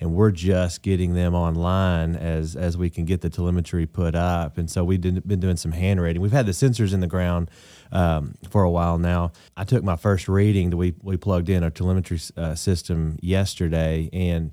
and 0.01 0.15
we're 0.15 0.31
just 0.31 0.81
getting 0.81 1.13
them 1.13 1.35
online 1.35 2.15
as 2.15 2.55
as 2.55 2.75
we 2.75 2.89
can 2.89 3.05
get 3.05 3.21
the 3.21 3.29
telemetry 3.29 3.85
put 3.85 4.15
up. 4.15 4.57
And 4.57 4.69
so 4.69 4.83
we've 4.83 4.99
been 4.99 5.39
doing 5.39 5.57
some 5.57 5.71
hand 5.71 6.01
rating. 6.01 6.21
We've 6.21 6.31
had 6.31 6.47
the 6.47 6.53
sensors 6.53 6.91
in 6.91 6.99
the 6.99 7.07
ground 7.07 7.51
um, 7.91 8.35
for 8.49 8.63
a 8.63 8.69
while 8.69 8.97
now. 8.97 9.31
I 9.55 9.63
took 9.63 9.83
my 9.83 9.95
first 9.95 10.27
reading 10.27 10.69
that 10.69 10.77
we 10.77 10.95
we 11.01 11.17
plugged 11.17 11.49
in 11.49 11.63
our 11.63 11.69
telemetry 11.69 12.19
uh, 12.37 12.55
system 12.55 13.17
yesterday, 13.21 14.09
and 14.13 14.51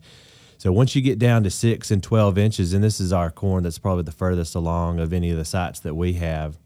so 0.59 0.73
once 0.73 0.97
you 0.97 1.03
get 1.03 1.19
down 1.19 1.45
to 1.45 1.51
six 1.51 1.91
and 1.91 2.03
twelve 2.03 2.39
inches, 2.39 2.73
and 2.73 2.83
this 2.83 3.01
is 3.01 3.13
our 3.13 3.31
corn 3.31 3.65
that's 3.65 3.79
probably 3.79 4.05
the 4.05 4.13
furthest 4.13 4.55
along 4.55 5.01
of 5.01 5.13
any 5.13 5.31
of 5.31 5.37
the 5.37 5.45
sites 5.45 5.81
that 5.81 5.95
we 5.95 6.15
have. 6.15 6.59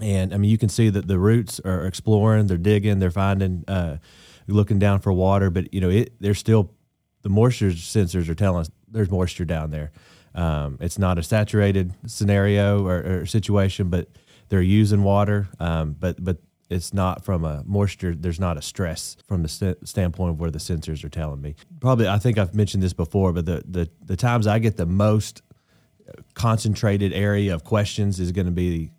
And 0.00 0.32
I 0.32 0.36
mean, 0.36 0.50
you 0.50 0.58
can 0.58 0.68
see 0.68 0.90
that 0.90 1.08
the 1.08 1.18
roots 1.18 1.60
are 1.64 1.84
exploring, 1.84 2.46
they're 2.46 2.56
digging, 2.56 3.00
they're 3.00 3.10
finding, 3.10 3.64
uh, 3.66 3.96
looking 4.46 4.78
down 4.78 5.00
for 5.00 5.12
water, 5.12 5.50
but 5.50 5.74
you 5.74 5.80
know, 5.80 5.90
it, 5.90 6.12
they're 6.20 6.34
still 6.34 6.70
the 7.22 7.28
moisture 7.28 7.70
sensors 7.70 8.28
are 8.28 8.34
telling 8.34 8.60
us 8.60 8.70
there's 8.90 9.10
moisture 9.10 9.44
down 9.44 9.70
there. 9.70 9.90
Um, 10.34 10.78
it's 10.80 10.98
not 10.98 11.18
a 11.18 11.22
saturated 11.22 11.94
scenario 12.06 12.86
or, 12.86 13.20
or, 13.20 13.26
situation, 13.26 13.88
but 13.88 14.08
they're 14.48 14.62
using 14.62 15.02
water. 15.02 15.48
Um, 15.60 15.96
but 15.98 16.22
but 16.22 16.38
it's 16.70 16.92
not 16.92 17.24
from 17.24 17.44
a 17.44 17.62
moisture. 17.66 18.14
There's 18.14 18.40
not 18.40 18.58
a 18.58 18.62
stress 18.62 19.16
from 19.26 19.42
the 19.42 19.48
st- 19.48 19.88
standpoint 19.88 20.32
of 20.32 20.40
where 20.40 20.50
the 20.50 20.58
sensors 20.58 21.02
are 21.02 21.08
telling 21.08 21.40
me. 21.40 21.54
Probably, 21.80 22.06
I 22.06 22.18
think 22.18 22.36
I've 22.36 22.54
mentioned 22.54 22.82
this 22.82 22.92
before, 22.92 23.32
but 23.32 23.46
the 23.46 23.62
the, 23.66 23.90
the 24.04 24.16
times 24.16 24.46
I 24.46 24.58
get 24.58 24.76
the 24.76 24.86
most 24.86 25.42
concentrated 26.34 27.12
area 27.12 27.54
of 27.54 27.64
questions 27.64 28.20
is 28.20 28.32
going 28.32 28.46
to 28.46 28.52
be 28.52 28.90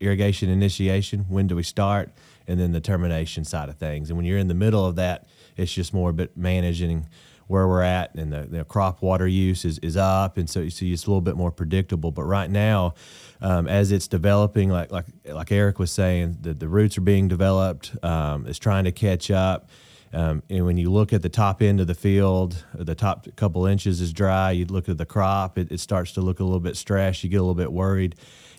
irrigation 0.00 0.48
initiation. 0.48 1.26
When 1.28 1.46
do 1.46 1.56
we 1.56 1.62
start? 1.62 2.10
And 2.48 2.58
then 2.58 2.72
the 2.72 2.80
termination 2.80 3.44
side 3.44 3.68
of 3.68 3.76
things. 3.76 4.10
And 4.10 4.16
when 4.16 4.26
you're 4.26 4.38
in 4.38 4.48
the 4.48 4.54
middle 4.54 4.84
of 4.84 4.96
that, 4.96 5.26
it's 5.56 5.72
just 5.72 5.94
more 5.94 6.12
but 6.12 6.36
managing 6.36 7.08
where 7.46 7.66
we're 7.68 7.82
at 7.82 8.14
and 8.14 8.32
the, 8.32 8.42
the, 8.42 8.64
crop 8.64 9.02
water 9.02 9.26
use 9.26 9.64
is, 9.64 9.78
is 9.78 9.96
up 9.96 10.36
and 10.36 10.48
so 10.48 10.60
you 10.60 10.70
see 10.70 10.92
it's 10.92 11.06
a 11.06 11.10
little 11.10 11.20
bit 11.20 11.36
more 11.36 11.50
predictable. 11.50 12.10
But 12.10 12.24
right 12.24 12.50
now 12.50 12.94
um, 13.40 13.66
as 13.68 13.92
it's 13.92 14.08
developing 14.08 14.68
like 14.70 14.90
like 14.90 15.06
like 15.26 15.52
Eric 15.52 15.78
was 15.78 15.90
saying 15.90 16.38
the, 16.40 16.54
the 16.54 16.68
roots 16.68 16.96
are 16.98 17.02
being 17.02 17.28
developed 17.28 17.96
um, 18.02 18.46
it's 18.46 18.58
trying 18.58 18.84
to 18.84 18.92
catch 18.92 19.30
up. 19.30 19.70
Um, 20.14 20.42
and 20.50 20.66
when 20.66 20.76
you 20.76 20.90
look 20.90 21.14
at 21.14 21.22
the 21.22 21.30
top 21.30 21.62
end 21.62 21.80
of 21.80 21.86
the 21.86 21.94
field 21.94 22.64
the 22.74 22.94
top 22.94 23.26
couple 23.36 23.64
inches 23.64 24.00
is 24.00 24.12
dry 24.12 24.50
you 24.50 24.66
look 24.66 24.88
at 24.90 24.98
the 24.98 25.06
crop 25.06 25.56
it, 25.56 25.72
it 25.72 25.80
starts 25.80 26.12
to 26.12 26.20
look 26.20 26.38
a 26.40 26.44
little 26.44 26.60
bit 26.60 26.76
stressed 26.76 27.24
you 27.24 27.30
get 27.30 27.38
a 27.38 27.40
little 27.40 27.54
bit 27.54 27.72
worried 27.72 28.14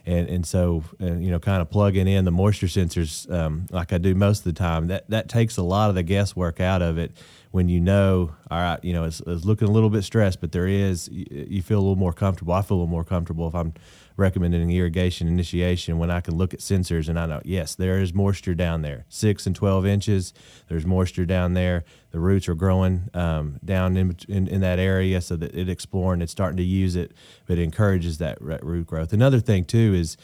and 0.06 0.28
and 0.30 0.46
so 0.46 0.84
uh, 1.02 1.14
you 1.14 1.32
know 1.32 1.40
kind 1.40 1.62
of 1.62 1.70
plugging 1.70 2.08
in 2.08 2.26
the 2.26 2.32
moisture 2.32 2.68
sensors 2.68 3.32
um, 3.32 3.66
like 3.72 3.94
I 3.94 3.98
do 3.98 4.16
most 4.16 4.40
of 4.40 4.46
the 4.46 4.54
time 4.54 4.88
that 4.88 5.10
that 5.10 5.30
takes 5.30 5.58
a 5.58 5.64
lot 5.64 5.90
of 5.90 5.96
the 5.96 6.04
guesswork 6.04 6.60
out 6.60 6.82
of 6.82 6.98
it 6.98 7.12
when 7.54 7.70
you 7.70 7.80
know, 7.80 8.34
all 8.50 8.58
right, 8.58 8.84
you 8.84 8.94
know, 8.94 9.04
it's, 9.04 9.22
it's 9.28 9.46
looking 9.46 9.68
a 9.68 9.72
little 9.72 9.92
bit 9.92 10.02
stressed, 10.04 10.42
but 10.42 10.52
there 10.52 10.66
is, 10.66 11.08
you, 11.10 11.46
you, 11.48 11.62
feel 11.62 11.78
a 11.78 11.82
little 11.82 11.96
more 11.96 12.12
comfortable. 12.12 12.52
I 12.52 12.64
feel 12.64 12.78
a 12.78 12.80
little 12.80 12.90
more 12.90 13.04
comfortable 13.04 13.48
if 13.48 13.54
I'm 13.54 13.76
recommending 14.16 14.72
irrigation 14.72 15.28
initiation 15.28 15.98
when 15.98 16.12
I 16.12 16.22
can 16.22 16.36
look 16.36 16.54
at 16.54 16.60
sensors 16.60 17.10
and 17.10 17.20
I 17.20 17.26
know, 17.26 17.42
yes, 17.44 17.76
there 17.76 18.00
is 18.00 18.14
moisture 18.14 18.54
down 18.54 18.82
there, 18.82 19.06
six 19.10 19.46
and 19.48 19.56
12 19.56 19.86
inches. 19.86 20.34
There's 20.68 20.86
moisture 20.86 21.26
down 21.26 21.54
there. 21.54 21.84
The 22.12 22.20
roots 22.20 22.48
are 22.48 22.56
growing 22.56 23.10
um, 23.14 23.60
down 23.66 23.98
in, 23.98 24.16
in, 24.28 24.48
in, 24.48 24.62
that 24.62 24.80
area 24.80 25.20
so 25.22 25.36
that 25.38 25.56
it 25.56 25.68
exploring, 25.68 26.22
it's 26.22 26.32
starting 26.32 26.58
to 26.58 26.64
use 26.64 26.96
it, 26.96 27.12
but 27.48 27.58
it 27.58 27.64
encourages 27.64 28.20
that 28.20 28.40
root 28.42 28.86
growth. 28.86 29.14
Another 29.14 29.40
thing 29.40 29.66
too 29.66 29.94
is, 29.96 30.16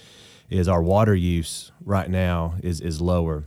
is 0.50 0.67
our 0.67 0.81
water 0.81 1.15
use 1.15 1.72
right 1.84 2.10
now 2.10 2.55
is, 2.62 2.79
is 2.81 3.01
lower 3.01 3.46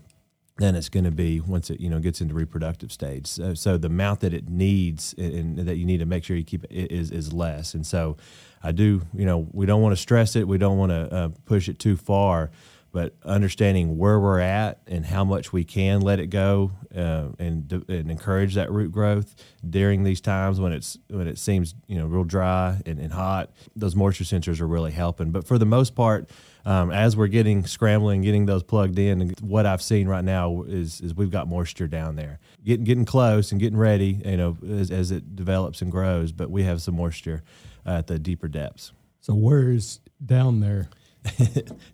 than 0.59 0.75
it's 0.75 0.89
going 0.89 1.05
to 1.05 1.11
be 1.11 1.41
once 1.41 1.71
it 1.71 1.81
you 1.81 1.89
know 1.89 1.99
gets 1.99 2.21
into 2.21 2.35
reproductive 2.35 2.93
stage. 2.93 3.27
So, 3.27 3.55
so 3.55 3.79
the 3.79 3.87
amount 3.87 4.21
that 4.21 4.35
it 4.35 4.49
needs 4.49 5.15
and, 5.17 5.59
and, 5.59 5.69
that 5.69 5.77
you 5.77 5.85
need 5.85 5.99
to 5.99 6.07
make 6.07 6.25
sure 6.25 6.37
you 6.37 6.45
keep 6.45 6.65
it 6.65 6.93
is 6.93 7.11
is 7.11 7.33
less. 7.33 7.75
And 7.75 7.87
so 7.87 8.17
I 8.63 8.73
do 8.73 9.03
you 9.15 9.25
know 9.25 9.49
we 9.53 9.67
don't 9.67 9.83
want 9.83 9.95
to 9.95 10.01
stress 10.01 10.37
it. 10.37 10.47
We 10.47 10.59
don't 10.59 10.79
want 10.79 10.91
to 10.91 11.15
uh, 11.15 11.29
push 11.47 11.69
it 11.69 11.79
too 11.79 11.97
far. 11.97 12.51
But 12.93 13.17
understanding 13.25 13.97
where 13.97 14.21
we're 14.21 14.41
at 14.41 14.83
and 14.87 15.05
how 15.05 15.25
much 15.25 15.51
we 15.51 15.65
can 15.65 16.03
let 16.03 16.21
it 16.21 16.27
go 16.27 16.73
uh, 16.95 17.29
and, 17.39 17.73
and 17.89 18.11
encourage 18.11 18.55
that 18.55 18.71
root 18.71 18.93
growth 18.93 19.35
during 19.69 20.05
these 20.05 20.21
times 20.21 20.61
when 20.61 20.73
it's 20.73 20.99
when 21.09 21.27
it 21.27 21.39
seems 21.39 21.75
you 21.87 21.97
know 21.97 22.07
real 22.07 22.25
dry 22.25 22.81
and, 22.85 22.99
and 22.99 23.13
hot, 23.13 23.51
those 23.75 23.97
moisture 23.97 24.25
sensors 24.25 24.61
are 24.61 24.69
really 24.69 24.93
helping. 24.93 25.31
But 25.31 25.47
for 25.47 25.57
the 25.57 25.65
most 25.65 25.95
part, 25.95 26.29
um, 26.67 26.91
as 26.91 27.17
we're 27.17 27.29
getting 27.29 27.65
scrambling, 27.67 28.21
getting 28.21 28.45
those 28.47 28.63
plugged 28.63 28.99
in, 28.99 29.35
what 29.41 29.65
I've 29.65 29.83
seen 29.83 30.07
right 30.07 30.25
now 30.25 30.63
is 30.63 31.01
is 31.01 31.15
we've 31.15 31.31
got 31.31 31.49
moisture 31.49 31.89
down 31.89 32.17
there, 32.17 32.41
getting 32.63 32.85
getting 32.85 33.05
close 33.07 33.53
and 33.53 33.61
getting 33.61 33.79
ready, 33.79 34.21
you 34.25 34.37
know, 34.37 34.57
as, 34.69 34.91
as 34.91 35.11
it 35.11 35.35
develops 35.35 35.81
and 35.81 35.91
grows. 35.91 36.31
But 36.31 36.51
we 36.51 36.65
have 36.65 36.83
some 36.83 36.97
moisture 36.97 37.43
uh, 37.87 37.99
at 37.99 38.07
the 38.07 38.19
deeper 38.19 38.49
depths. 38.49 38.93
So 39.21 39.35
where 39.35 39.71
is 39.71 40.01
down 40.25 40.61
there? 40.61 40.89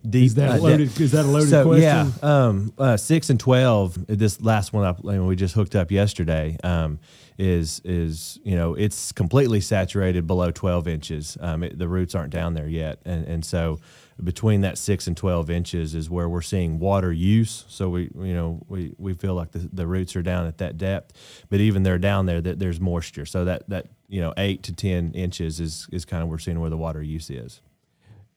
Deep, 0.09 0.25
is 0.25 0.35
that 0.35 0.59
uh, 0.59 0.63
loaded? 0.63 0.99
is 0.99 1.11
that 1.11 1.25
a 1.25 1.27
loaded 1.27 1.49
so, 1.49 1.63
question? 1.63 1.83
Yeah, 1.83 2.11
um, 2.23 2.73
uh, 2.77 2.97
six 2.97 3.29
and 3.29 3.39
twelve. 3.39 4.07
This 4.07 4.41
last 4.41 4.73
one 4.73 4.83
I, 4.85 5.19
we 5.19 5.35
just 5.35 5.53
hooked 5.53 5.75
up 5.75 5.91
yesterday 5.91 6.57
um, 6.63 6.99
is 7.37 7.79
is 7.85 8.39
you 8.43 8.55
know 8.55 8.73
it's 8.73 9.11
completely 9.11 9.61
saturated 9.61 10.25
below 10.25 10.49
twelve 10.49 10.87
inches. 10.87 11.37
Um, 11.39 11.63
it, 11.63 11.77
the 11.77 11.87
roots 11.87 12.15
aren't 12.15 12.31
down 12.31 12.55
there 12.55 12.67
yet, 12.67 13.01
and 13.05 13.25
and 13.27 13.45
so 13.45 13.79
between 14.23 14.61
that 14.61 14.77
six 14.77 15.07
and 15.07 15.15
12 15.15 15.49
inches 15.49 15.95
is 15.95 16.09
where 16.09 16.27
we're 16.27 16.41
seeing 16.41 16.79
water 16.79 17.11
use. 17.11 17.65
So 17.69 17.89
we, 17.89 18.11
you 18.15 18.33
know, 18.33 18.61
we, 18.67 18.93
we 18.97 19.13
feel 19.13 19.33
like 19.33 19.51
the, 19.51 19.59
the 19.71 19.87
roots 19.87 20.15
are 20.15 20.21
down 20.21 20.45
at 20.45 20.57
that 20.57 20.77
depth, 20.77 21.13
but 21.49 21.59
even 21.59 21.83
they're 21.83 21.97
down 21.97 22.25
there 22.25 22.41
that 22.41 22.59
there's 22.59 22.79
moisture. 22.79 23.25
So 23.25 23.45
that, 23.45 23.69
that, 23.69 23.87
you 24.07 24.19
know, 24.21 24.33
eight 24.37 24.63
to 24.63 24.73
10 24.73 25.13
inches 25.13 25.59
is, 25.59 25.87
is 25.91 26.05
kind 26.05 26.21
of, 26.21 26.29
we're 26.29 26.37
seeing 26.37 26.59
where 26.59 26.69
the 26.69 26.77
water 26.77 27.01
use 27.01 27.29
is. 27.29 27.61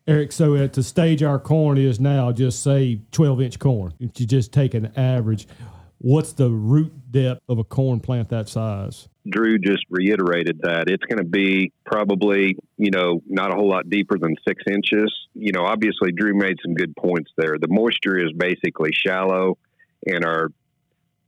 Eric, 0.06 0.32
so 0.32 0.56
uh, 0.56 0.64
at 0.64 0.72
the 0.72 0.82
stage 0.82 1.22
our 1.22 1.38
corn 1.38 1.78
is 1.78 2.00
now, 2.00 2.32
just 2.32 2.62
say 2.62 3.00
12 3.12 3.40
inch 3.40 3.58
corn, 3.58 3.92
if 4.00 4.18
you 4.18 4.26
just 4.26 4.52
take 4.52 4.74
an 4.74 4.92
average, 4.96 5.46
what's 5.98 6.32
the 6.32 6.50
root 6.50 6.92
depth 7.10 7.40
of 7.48 7.58
a 7.58 7.64
corn 7.64 8.00
plant 8.00 8.28
that 8.30 8.48
size? 8.48 9.08
Drew 9.28 9.58
just 9.58 9.84
reiterated 9.88 10.60
that 10.62 10.88
it's 10.88 11.04
going 11.04 11.18
to 11.18 11.28
be 11.28 11.70
probably, 11.86 12.56
you 12.76 12.90
know, 12.90 13.22
not 13.28 13.52
a 13.52 13.54
whole 13.54 13.68
lot 13.68 13.88
deeper 13.88 14.18
than 14.18 14.34
six 14.46 14.64
inches. 14.68 15.14
You 15.34 15.52
know, 15.52 15.64
obviously, 15.64 16.10
Drew 16.10 16.34
made 16.34 16.58
some 16.60 16.74
good 16.74 16.96
points 16.96 17.30
there. 17.36 17.56
The 17.60 17.68
moisture 17.68 18.18
is 18.18 18.32
basically 18.32 18.90
shallow, 18.92 19.58
and 20.04 20.24
our 20.24 20.48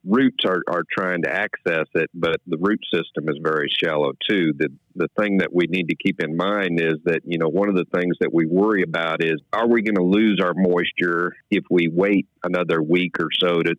roots 0.06 0.44
are, 0.44 0.62
are 0.68 0.84
trying 0.90 1.23
to 1.23 1.30
access 1.30 1.87
it, 1.94 2.11
but 2.14 2.40
the 2.46 2.58
root 2.58 2.80
system 2.92 3.28
is 3.28 3.38
very 3.42 3.68
shallow 3.82 4.12
too. 4.28 4.52
The 4.56 4.68
the 4.96 5.08
thing 5.18 5.38
that 5.38 5.52
we 5.52 5.66
need 5.66 5.88
to 5.88 5.96
keep 5.96 6.23
in 6.23 6.37
mind 6.37 6.80
is 6.80 6.94
that, 7.04 7.23
you 7.25 7.38
know, 7.38 7.49
one 7.49 7.68
of 7.68 7.75
the 7.75 7.87
things 7.96 8.16
that 8.20 8.32
we 8.32 8.46
worry 8.46 8.82
about 8.82 9.25
is 9.25 9.40
are 9.52 9.66
we 9.66 9.82
going 9.82 9.96
to 9.96 10.04
lose 10.04 10.40
our 10.42 10.54
moisture 10.54 11.34
if 11.50 11.64
we 11.68 11.88
wait 11.88 12.28
another 12.44 12.80
week 12.80 13.18
or 13.18 13.28
so 13.40 13.62
to 13.62 13.75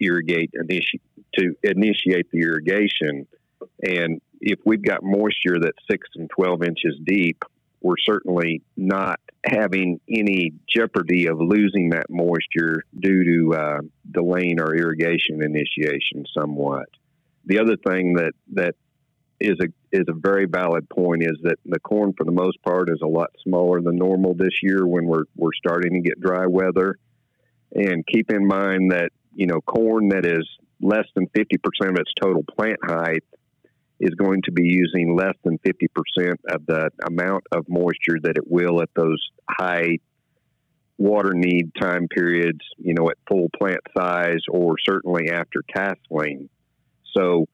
irrigate 0.00 0.50
initi- 0.60 1.00
to 1.38 1.54
initiate 1.62 2.30
the 2.32 2.40
irrigation? 2.40 3.26
And 3.82 4.20
if 4.40 4.58
we've 4.64 4.82
got 4.82 5.02
moisture 5.02 5.58
that's 5.60 5.78
six 5.88 6.08
and 6.16 6.28
12 6.30 6.62
inches 6.64 6.98
deep, 7.04 7.44
we're 7.86 7.94
certainly 8.04 8.62
not 8.76 9.20
having 9.44 10.00
any 10.10 10.52
jeopardy 10.68 11.28
of 11.28 11.40
losing 11.40 11.90
that 11.90 12.10
moisture 12.10 12.82
due 12.98 13.24
to 13.24 13.54
uh, 13.54 13.78
delaying 14.10 14.60
our 14.60 14.74
irrigation 14.74 15.40
initiation 15.40 16.26
somewhat. 16.36 16.88
The 17.44 17.60
other 17.60 17.76
thing 17.76 18.14
that, 18.14 18.32
that 18.54 18.74
is 19.38 19.56
a 19.60 19.66
is 19.92 20.06
a 20.08 20.14
very 20.14 20.46
valid 20.46 20.88
point 20.88 21.22
is 21.22 21.36
that 21.42 21.58
the 21.64 21.78
corn 21.78 22.12
for 22.16 22.24
the 22.24 22.32
most 22.32 22.60
part 22.62 22.90
is 22.90 23.00
a 23.02 23.06
lot 23.06 23.30
smaller 23.42 23.80
than 23.82 23.96
normal 23.96 24.34
this 24.34 24.62
year 24.62 24.86
when 24.86 25.06
we're 25.06 25.24
we're 25.36 25.54
starting 25.54 25.92
to 25.92 26.00
get 26.00 26.20
dry 26.20 26.46
weather. 26.46 26.96
And 27.74 28.04
keep 28.06 28.30
in 28.30 28.46
mind 28.46 28.92
that 28.92 29.10
you 29.34 29.46
know, 29.46 29.60
corn 29.60 30.08
that 30.08 30.24
is 30.24 30.48
less 30.80 31.06
than 31.14 31.28
50% 31.28 31.58
of 31.90 31.96
its 31.96 32.10
total 32.20 32.42
plant 32.42 32.78
height 32.82 33.22
is 33.98 34.14
going 34.14 34.42
to 34.42 34.52
be 34.52 34.64
using 34.64 35.16
less 35.16 35.34
than 35.44 35.58
50% 35.58 36.34
of 36.50 36.66
the 36.66 36.90
amount 37.06 37.44
of 37.52 37.64
moisture 37.68 38.18
that 38.22 38.36
it 38.36 38.50
will 38.50 38.82
at 38.82 38.90
those 38.94 39.22
high 39.48 39.98
water 40.98 41.32
need 41.34 41.72
time 41.80 42.08
periods, 42.08 42.60
you 42.78 42.94
know, 42.94 43.08
at 43.10 43.16
full 43.28 43.48
plant 43.58 43.80
size 43.96 44.40
or 44.50 44.76
certainly 44.84 45.30
after 45.30 45.62
tasseling. 45.74 46.48
So 47.16 47.46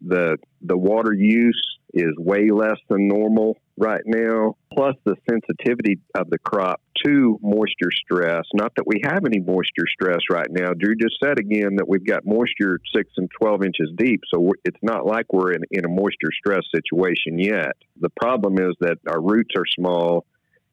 the 0.00 0.36
the 0.62 0.76
water 0.76 1.12
use 1.12 1.60
is 1.92 2.14
way 2.18 2.50
less 2.50 2.78
than 2.88 3.08
normal 3.08 3.56
right 3.76 4.02
now, 4.04 4.56
plus 4.72 4.94
the 5.04 5.16
sensitivity 5.28 5.98
of 6.14 6.30
the 6.30 6.38
crop 6.38 6.80
to 7.04 7.38
moisture 7.42 7.90
stress. 7.90 8.44
Not 8.54 8.72
that 8.76 8.86
we 8.86 9.00
have 9.04 9.24
any 9.24 9.40
moisture 9.40 9.86
stress 9.92 10.20
right 10.30 10.46
now. 10.50 10.72
Drew 10.78 10.94
just 10.94 11.16
said 11.22 11.38
again 11.38 11.76
that 11.76 11.88
we've 11.88 12.06
got 12.06 12.26
moisture 12.26 12.78
six 12.94 13.10
and 13.16 13.28
12 13.40 13.64
inches 13.64 13.90
deep, 13.96 14.20
so 14.32 14.52
it's 14.64 14.78
not 14.82 15.06
like 15.06 15.32
we're 15.32 15.52
in, 15.52 15.62
in 15.70 15.84
a 15.84 15.88
moisture 15.88 16.30
stress 16.38 16.62
situation 16.74 17.38
yet. 17.38 17.72
The 18.00 18.10
problem 18.10 18.58
is 18.58 18.76
that 18.80 18.98
our 19.08 19.20
roots 19.20 19.54
are 19.56 19.66
small 19.66 20.26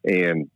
and 0.03 0.49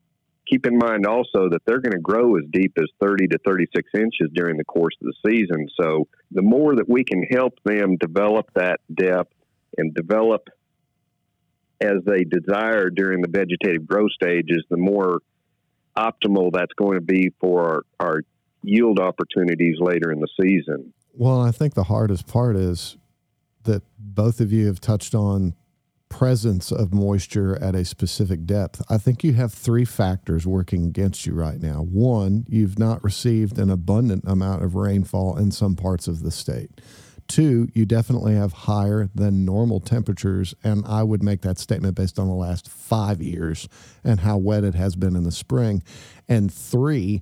keep 0.47 0.65
in 0.65 0.77
mind 0.77 1.05
also 1.05 1.49
that 1.49 1.61
they're 1.65 1.79
going 1.79 1.93
to 1.93 1.99
grow 1.99 2.35
as 2.35 2.43
deep 2.51 2.73
as 2.77 2.87
30 3.01 3.27
to 3.27 3.37
36 3.45 3.89
inches 3.95 4.29
during 4.33 4.57
the 4.57 4.65
course 4.65 4.95
of 5.01 5.07
the 5.07 5.31
season. 5.31 5.67
So 5.79 6.07
the 6.31 6.41
more 6.41 6.75
that 6.75 6.89
we 6.89 7.03
can 7.03 7.23
help 7.23 7.53
them 7.63 7.97
develop 7.97 8.49
that 8.55 8.79
depth 8.93 9.33
and 9.77 9.93
develop 9.93 10.47
as 11.79 12.03
they 12.05 12.23
desire 12.23 12.89
during 12.89 13.21
the 13.21 13.27
vegetative 13.27 13.87
growth 13.87 14.11
stages, 14.11 14.63
the 14.69 14.77
more 14.77 15.19
optimal 15.97 16.51
that's 16.53 16.73
going 16.77 16.95
to 16.95 17.01
be 17.01 17.31
for 17.39 17.83
our, 17.99 18.07
our 18.07 18.21
yield 18.63 18.99
opportunities 18.99 19.77
later 19.79 20.11
in 20.11 20.19
the 20.19 20.27
season. 20.39 20.93
Well, 21.13 21.41
I 21.41 21.51
think 21.51 21.73
the 21.73 21.85
hardest 21.85 22.27
part 22.27 22.55
is 22.55 22.97
that 23.63 23.83
both 23.97 24.39
of 24.39 24.51
you 24.51 24.67
have 24.67 24.79
touched 24.79 25.13
on 25.15 25.55
presence 26.11 26.71
of 26.71 26.93
moisture 26.93 27.57
at 27.63 27.73
a 27.73 27.85
specific 27.85 28.45
depth. 28.45 28.81
I 28.89 28.97
think 28.97 29.23
you 29.23 29.33
have 29.33 29.53
three 29.53 29.85
factors 29.85 30.45
working 30.45 30.85
against 30.85 31.25
you 31.25 31.33
right 31.33 31.59
now. 31.59 31.83
One, 31.83 32.45
you've 32.49 32.77
not 32.77 33.01
received 33.01 33.57
an 33.57 33.69
abundant 33.69 34.25
amount 34.27 34.61
of 34.61 34.75
rainfall 34.75 35.37
in 35.37 35.51
some 35.51 35.77
parts 35.77 36.09
of 36.09 36.21
the 36.21 36.29
state. 36.29 36.81
Two, 37.29 37.69
you 37.73 37.85
definitely 37.85 38.35
have 38.35 38.51
higher 38.51 39.09
than 39.15 39.45
normal 39.45 39.79
temperatures. 39.79 40.53
And 40.65 40.85
I 40.85 41.01
would 41.01 41.23
make 41.23 41.41
that 41.43 41.57
statement 41.57 41.95
based 41.95 42.19
on 42.19 42.27
the 42.27 42.33
last 42.33 42.69
five 42.69 43.21
years 43.21 43.69
and 44.03 44.19
how 44.19 44.37
wet 44.37 44.65
it 44.65 44.75
has 44.75 44.97
been 44.97 45.15
in 45.15 45.23
the 45.23 45.31
spring. 45.31 45.81
And 46.27 46.53
three, 46.53 47.21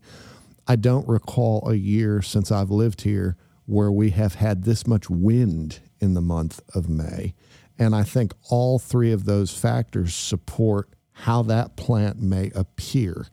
I 0.67 0.77
don't 0.77 1.07
recall 1.07 1.69
a 1.69 1.75
year 1.75 2.23
since 2.23 2.51
I've 2.51 2.71
lived 2.71 3.01
here 3.01 3.37
where 3.67 3.91
we 3.91 4.09
have 4.09 4.33
had 4.33 4.63
this 4.63 4.87
much 4.87 5.11
wind 5.11 5.79
in 5.99 6.15
the 6.15 6.21
month 6.21 6.59
of 6.73 6.89
May. 6.89 7.35
And 7.79 7.95
I 7.95 8.03
think 8.03 8.33
all 8.49 8.77
three 8.77 9.13
of 9.13 9.23
those 9.23 9.57
factors 9.57 10.13
support 10.13 10.89
how 11.13 11.41
that 11.43 11.77
plant 11.77 12.21
may 12.21 12.51
appear. 12.53 13.27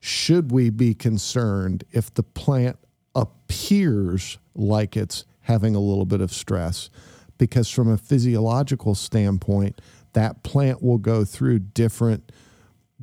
Should 0.00 0.50
we 0.50 0.70
be 0.70 0.92
concerned 0.92 1.84
if 1.92 2.12
the 2.12 2.22
plant 2.24 2.78
appears 3.14 4.38
like 4.54 4.96
it's 4.96 5.24
having 5.42 5.74
a 5.74 5.80
little 5.80 6.04
bit 6.04 6.20
of 6.20 6.32
stress 6.32 6.90
because 7.38 7.70
from 7.70 7.88
a 7.88 7.96
physiological 7.96 8.94
standpoint 8.94 9.80
that 10.12 10.42
plant 10.42 10.82
will 10.82 10.98
go 10.98 11.24
through 11.24 11.60
different 11.60 12.32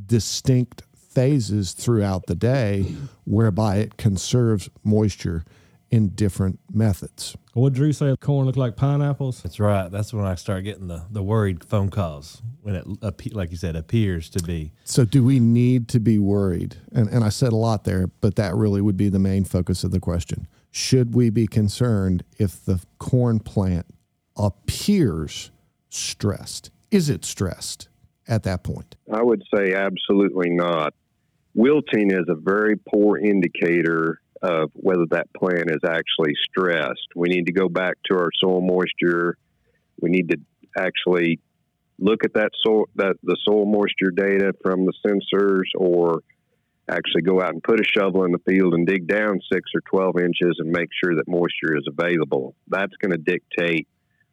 distinct 0.05 0.83
phases 0.95 1.71
throughout 1.73 2.25
the 2.25 2.35
day 2.35 2.95
whereby 3.25 3.77
it 3.77 3.97
conserves 3.97 4.69
moisture 4.83 5.45
in 5.93 6.09
different 6.09 6.59
methods. 6.73 7.37
What 7.53 7.73
Drew 7.73 7.93
say? 7.93 8.15
Corn 8.19 8.47
look 8.47 8.57
like 8.57 8.75
pineapples. 8.75 9.43
That's 9.43 9.59
right. 9.59 9.91
That's 9.91 10.11
when 10.11 10.25
I 10.25 10.33
start 10.33 10.63
getting 10.63 10.87
the, 10.87 11.05
the 11.11 11.21
worried 11.21 11.63
phone 11.63 11.91
calls 11.91 12.41
when 12.63 12.73
it, 12.73 13.35
like 13.35 13.51
you 13.51 13.57
said, 13.57 13.75
appears 13.75 14.27
to 14.31 14.41
be. 14.41 14.71
So, 14.85 15.05
do 15.05 15.23
we 15.23 15.39
need 15.39 15.87
to 15.89 15.99
be 15.99 16.17
worried? 16.17 16.77
And 16.91 17.07
and 17.09 17.23
I 17.23 17.29
said 17.29 17.53
a 17.53 17.55
lot 17.55 17.83
there, 17.83 18.07
but 18.21 18.37
that 18.37 18.55
really 18.55 18.81
would 18.81 18.97
be 18.97 19.07
the 19.07 19.19
main 19.19 19.45
focus 19.45 19.83
of 19.83 19.91
the 19.91 19.99
question 19.99 20.47
should 20.71 21.13
we 21.13 21.29
be 21.29 21.45
concerned 21.45 22.23
if 22.39 22.65
the 22.65 22.83
corn 22.97 23.39
plant 23.39 23.85
appears 24.35 25.51
stressed? 25.89 26.71
Is 26.89 27.07
it 27.07 27.23
stressed 27.23 27.87
at 28.27 28.41
that 28.43 28.63
point? 28.63 28.95
I 29.13 29.21
would 29.21 29.43
say 29.53 29.75
absolutely 29.75 30.49
not. 30.49 30.95
Wilting 31.53 32.09
is 32.09 32.25
a 32.29 32.35
very 32.35 32.77
poor 32.77 33.19
indicator 33.19 34.22
of 34.43 34.69
whether 34.73 35.05
that 35.09 35.33
plant 35.33 35.69
is 35.71 35.81
actually 35.87 36.33
stressed. 36.49 37.07
We 37.15 37.29
need 37.29 37.45
to 37.45 37.53
go 37.53 37.69
back 37.69 37.95
to 38.11 38.17
our 38.17 38.29
soil 38.39 38.61
moisture. 38.61 39.37
We 40.01 40.09
need 40.09 40.29
to 40.29 40.37
actually 40.77 41.39
look 41.97 42.25
at 42.25 42.33
that 42.33 42.51
soil 42.61 42.85
that 42.95 43.15
the 43.23 43.37
soil 43.47 43.65
moisture 43.65 44.11
data 44.11 44.53
from 44.61 44.85
the 44.85 44.93
sensors 45.05 45.69
or 45.77 46.21
actually 46.89 47.21
go 47.21 47.41
out 47.41 47.53
and 47.53 47.63
put 47.63 47.79
a 47.79 47.83
shovel 47.85 48.25
in 48.25 48.33
the 48.33 48.39
field 48.39 48.73
and 48.73 48.85
dig 48.85 49.07
down 49.07 49.39
six 49.51 49.71
or 49.73 49.81
12 49.89 50.17
inches 50.19 50.57
and 50.59 50.69
make 50.69 50.89
sure 51.01 51.15
that 51.15 51.27
moisture 51.27 51.77
is 51.77 51.87
available. 51.87 52.53
That's 52.67 52.93
going 53.01 53.11
to 53.11 53.17
dictate 53.17 53.87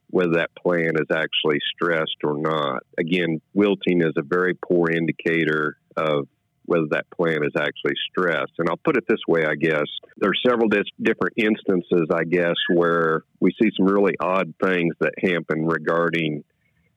whether 0.08 0.32
that 0.32 0.50
plant 0.60 0.96
is 0.98 1.06
actually 1.14 1.60
stressed 1.72 2.16
or 2.24 2.36
not. 2.36 2.82
Again, 2.98 3.40
wilting 3.54 4.02
is 4.02 4.14
a 4.16 4.22
very 4.22 4.54
poor 4.54 4.90
indicator 4.90 5.76
of 5.96 6.26
whether 6.70 6.86
that 6.90 7.10
plant 7.10 7.44
is 7.44 7.52
actually 7.58 7.94
stressed. 8.08 8.52
And 8.58 8.68
I'll 8.68 8.76
put 8.76 8.96
it 8.96 9.04
this 9.08 9.18
way, 9.26 9.44
I 9.44 9.56
guess. 9.56 9.86
There 10.18 10.30
are 10.30 10.48
several 10.48 10.68
dis- 10.68 10.84
different 11.02 11.34
instances, 11.36 12.08
I 12.14 12.22
guess, 12.22 12.54
where 12.72 13.24
we 13.40 13.52
see 13.60 13.70
some 13.76 13.86
really 13.86 14.14
odd 14.20 14.54
things 14.62 14.94
that 15.00 15.14
happen 15.20 15.66
regarding 15.66 16.44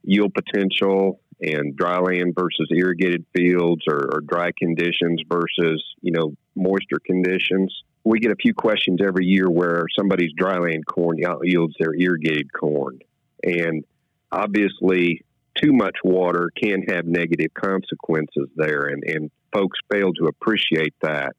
yield 0.03 0.31
potential 0.35 1.19
and 1.41 1.75
dry 1.75 1.97
land 1.97 2.35
versus 2.37 2.69
irrigated 2.71 3.25
fields 3.35 3.81
or, 3.87 4.13
or 4.13 4.21
dry 4.21 4.51
conditions 4.57 5.21
versus 5.27 5.83
you 6.01 6.11
know 6.11 6.35
moisture 6.55 6.99
conditions. 7.03 7.73
We 8.03 8.19
get 8.19 8.31
a 8.31 8.35
few 8.35 8.53
questions 8.53 8.99
every 9.03 9.25
year 9.25 9.49
where 9.49 9.85
somebody's 9.97 10.33
dryland 10.39 10.85
corn 10.85 11.17
yields 11.43 11.73
their 11.79 11.95
irrigated 11.95 12.53
corn, 12.53 12.99
and 13.43 13.83
obviously 14.31 15.23
too 15.61 15.73
much 15.73 15.95
water 16.03 16.49
can 16.55 16.83
have 16.83 17.05
negative 17.05 17.53
consequences 17.53 18.49
there, 18.55 18.87
and, 18.87 19.03
and 19.03 19.31
folks 19.53 19.79
fail 19.91 20.13
to 20.13 20.25
appreciate 20.25 20.93
that. 21.01 21.35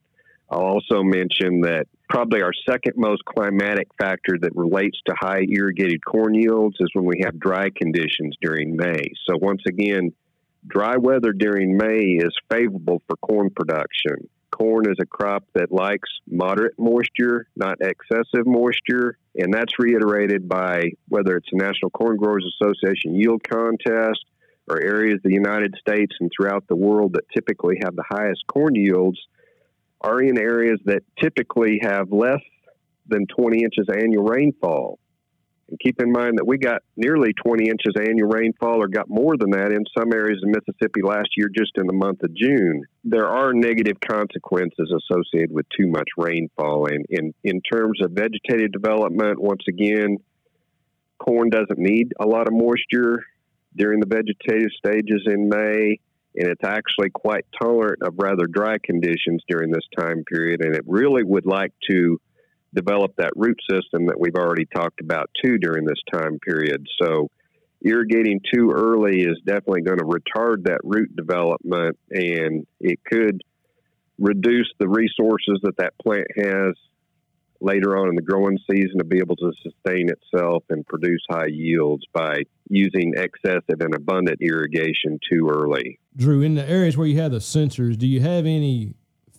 I'll 0.51 0.61
also 0.61 1.03
mention 1.03 1.63
that 1.63 1.87
probably 2.09 2.43
our 2.43 2.53
second 2.69 2.95
most 2.97 3.25
climatic 3.25 3.89
factor 3.99 4.37
that 4.41 4.55
relates 4.55 4.99
to 5.07 5.15
high 5.19 5.43
irrigated 5.51 6.05
corn 6.05 6.35
yields 6.35 6.77
is 6.81 6.91
when 6.93 7.05
we 7.05 7.23
have 7.25 7.39
dry 7.41 7.71
conditions 7.75 8.37
during 8.41 8.77
May. 8.77 9.13
So, 9.29 9.37
once 9.41 9.63
again, 9.67 10.13
dry 10.67 10.97
weather 10.97 11.33
during 11.33 11.77
May 11.77 12.19
is 12.19 12.35
favorable 12.51 13.03
for 13.07 13.17
corn 13.17 13.51
production. 13.51 14.29
Corn 14.51 14.89
is 14.89 14.99
a 15.01 15.07
crop 15.07 15.45
that 15.55 15.73
likes 15.73 16.09
moderate 16.31 16.79
moisture, 16.79 17.49
not 17.57 17.79
excessive 17.81 18.47
moisture, 18.47 19.19
and 19.35 19.53
that's 19.53 19.77
reiterated 19.81 20.49
by 20.49 20.91
whether 21.09 21.37
it's 21.37 21.49
the 21.51 21.59
National 21.59 21.91
Corn 21.91 22.17
Growers 22.17 22.47
Association 22.61 23.17
yield 23.17 23.43
contest 23.43 24.25
or 24.69 24.81
areas 24.81 25.17
of 25.17 25.23
the 25.25 25.35
United 25.35 25.75
States 25.79 26.15
and 26.21 26.31
throughout 26.35 26.65
the 26.69 26.77
world 26.77 27.15
that 27.15 27.25
typically 27.35 27.79
have 27.83 27.95
the 27.95 28.05
highest 28.09 28.43
corn 28.47 28.75
yields 28.75 29.19
are 30.01 30.23
in 30.23 30.39
areas 30.39 30.79
that 30.85 31.03
typically 31.21 31.81
have 31.83 32.13
less 32.13 32.41
than 33.07 33.27
20 33.27 33.63
inches 33.63 33.87
annual 33.95 34.25
rainfall. 34.25 34.99
And 35.69 35.79
keep 35.81 36.01
in 36.01 36.13
mind 36.13 36.39
that 36.39 36.47
we 36.47 36.59
got 36.59 36.83
nearly 36.97 37.33
20 37.33 37.65
inches 37.65 37.95
annual 37.99 38.29
rainfall 38.29 38.83
or 38.83 38.89
got 38.89 39.09
more 39.09 39.37
than 39.39 39.51
that 39.51 39.73
in 39.73 39.85
some 39.97 40.13
areas 40.13 40.43
of 40.43 40.51
Mississippi 40.51 41.01
last 41.03 41.31
year 41.37 41.49
just 41.55 41.73
in 41.77 41.87
the 41.87 41.95
month 41.95 42.23
of 42.23 42.35
June. 42.35 42.83
There 43.03 43.29
are 43.29 43.55
negative 43.55 43.97
consequences 44.07 44.93
associated 44.93 45.53
with 45.53 45.67
too 45.77 45.89
much 45.89 46.09
rainfall. 46.19 46.87
And 46.87 47.07
in, 47.09 47.35
in 47.45 47.63
terms 47.63 48.01
of 48.03 48.13
vegetative 48.13 48.73
development, 48.73 49.41
once 49.41 49.63
again, 49.67 50.19
corn 51.19 51.49
doesn't 51.49 51.79
need 51.79 52.13
a 52.21 52.27
lot 52.27 52.47
of 52.47 52.53
moisture 52.53 53.25
during 53.77 54.01
the 54.01 54.07
vegetative 54.07 54.71
stages 54.79 55.23
in 55.27 55.49
May 55.49 55.99
and 56.37 56.49
it's 56.49 56.65
actually 56.65 57.11
quite 57.11 57.47
tolerant 57.61 58.03
of 58.03 58.15
rather 58.17 58.47
dry 58.47 58.77
conditions 58.83 59.43
during 59.49 59.71
this 59.71 59.87
time 59.97 60.25
period. 60.25 60.65
And 60.65 60.75
it 60.75 60.83
really 60.87 61.23
would 61.23 61.47
like 61.47 61.73
to 61.91 62.21
develop 62.75 63.15
that 63.17 63.31
root 63.37 63.59
system 63.71 64.07
that 64.07 64.19
we've 64.19 64.35
already 64.35 64.67
talked 64.67 65.01
about 65.01 65.31
too 65.45 65.59
during 65.59 65.85
this 65.85 66.01
time 66.13 66.39
period. 66.41 66.85
So, 67.01 67.31
irrigating 67.83 68.41
too 68.53 68.73
early 68.75 69.21
is 69.21 69.39
definitely 69.45 69.83
going 69.83 69.99
to 69.99 70.05
retard 70.05 70.65
that 70.65 70.81
root 70.83 71.15
development, 71.15 71.99
and 72.11 72.67
it 72.81 72.99
could 73.05 73.43
reduce 74.19 74.73
the 74.81 74.89
resources 74.89 75.61
that 75.63 75.77
that 75.77 75.93
plant 76.03 76.27
has 76.37 76.75
later 77.61 77.97
on 77.97 78.09
in 78.09 78.15
the 78.15 78.23
growing 78.23 78.59
season 78.71 78.99
to 78.99 79.05
be 79.05 79.19
able 79.19 79.37
to 79.37 79.53
sustain 79.63 80.11
itself 80.11 80.65
and 80.71 80.87
produce 80.87 81.23
high 81.31 81.47
yields 81.47 82.05
by 82.13 82.43
using 82.69 83.15
excessive 83.17 83.81
and 83.81 83.95
abundant 83.95 84.39
irrigation 84.41 85.19
too 85.31 85.49
early. 85.49 85.99
Drew, 86.17 86.43
in 86.43 86.55
the 86.55 86.69
areas 86.69 86.97
where 86.97 87.07
you 87.07 87.21
have 87.21 87.33
the 87.33 87.39
sensors, 87.39 87.99
do 87.99 88.07
you 88.07 88.21
have 88.21 88.47
any 88.47 88.95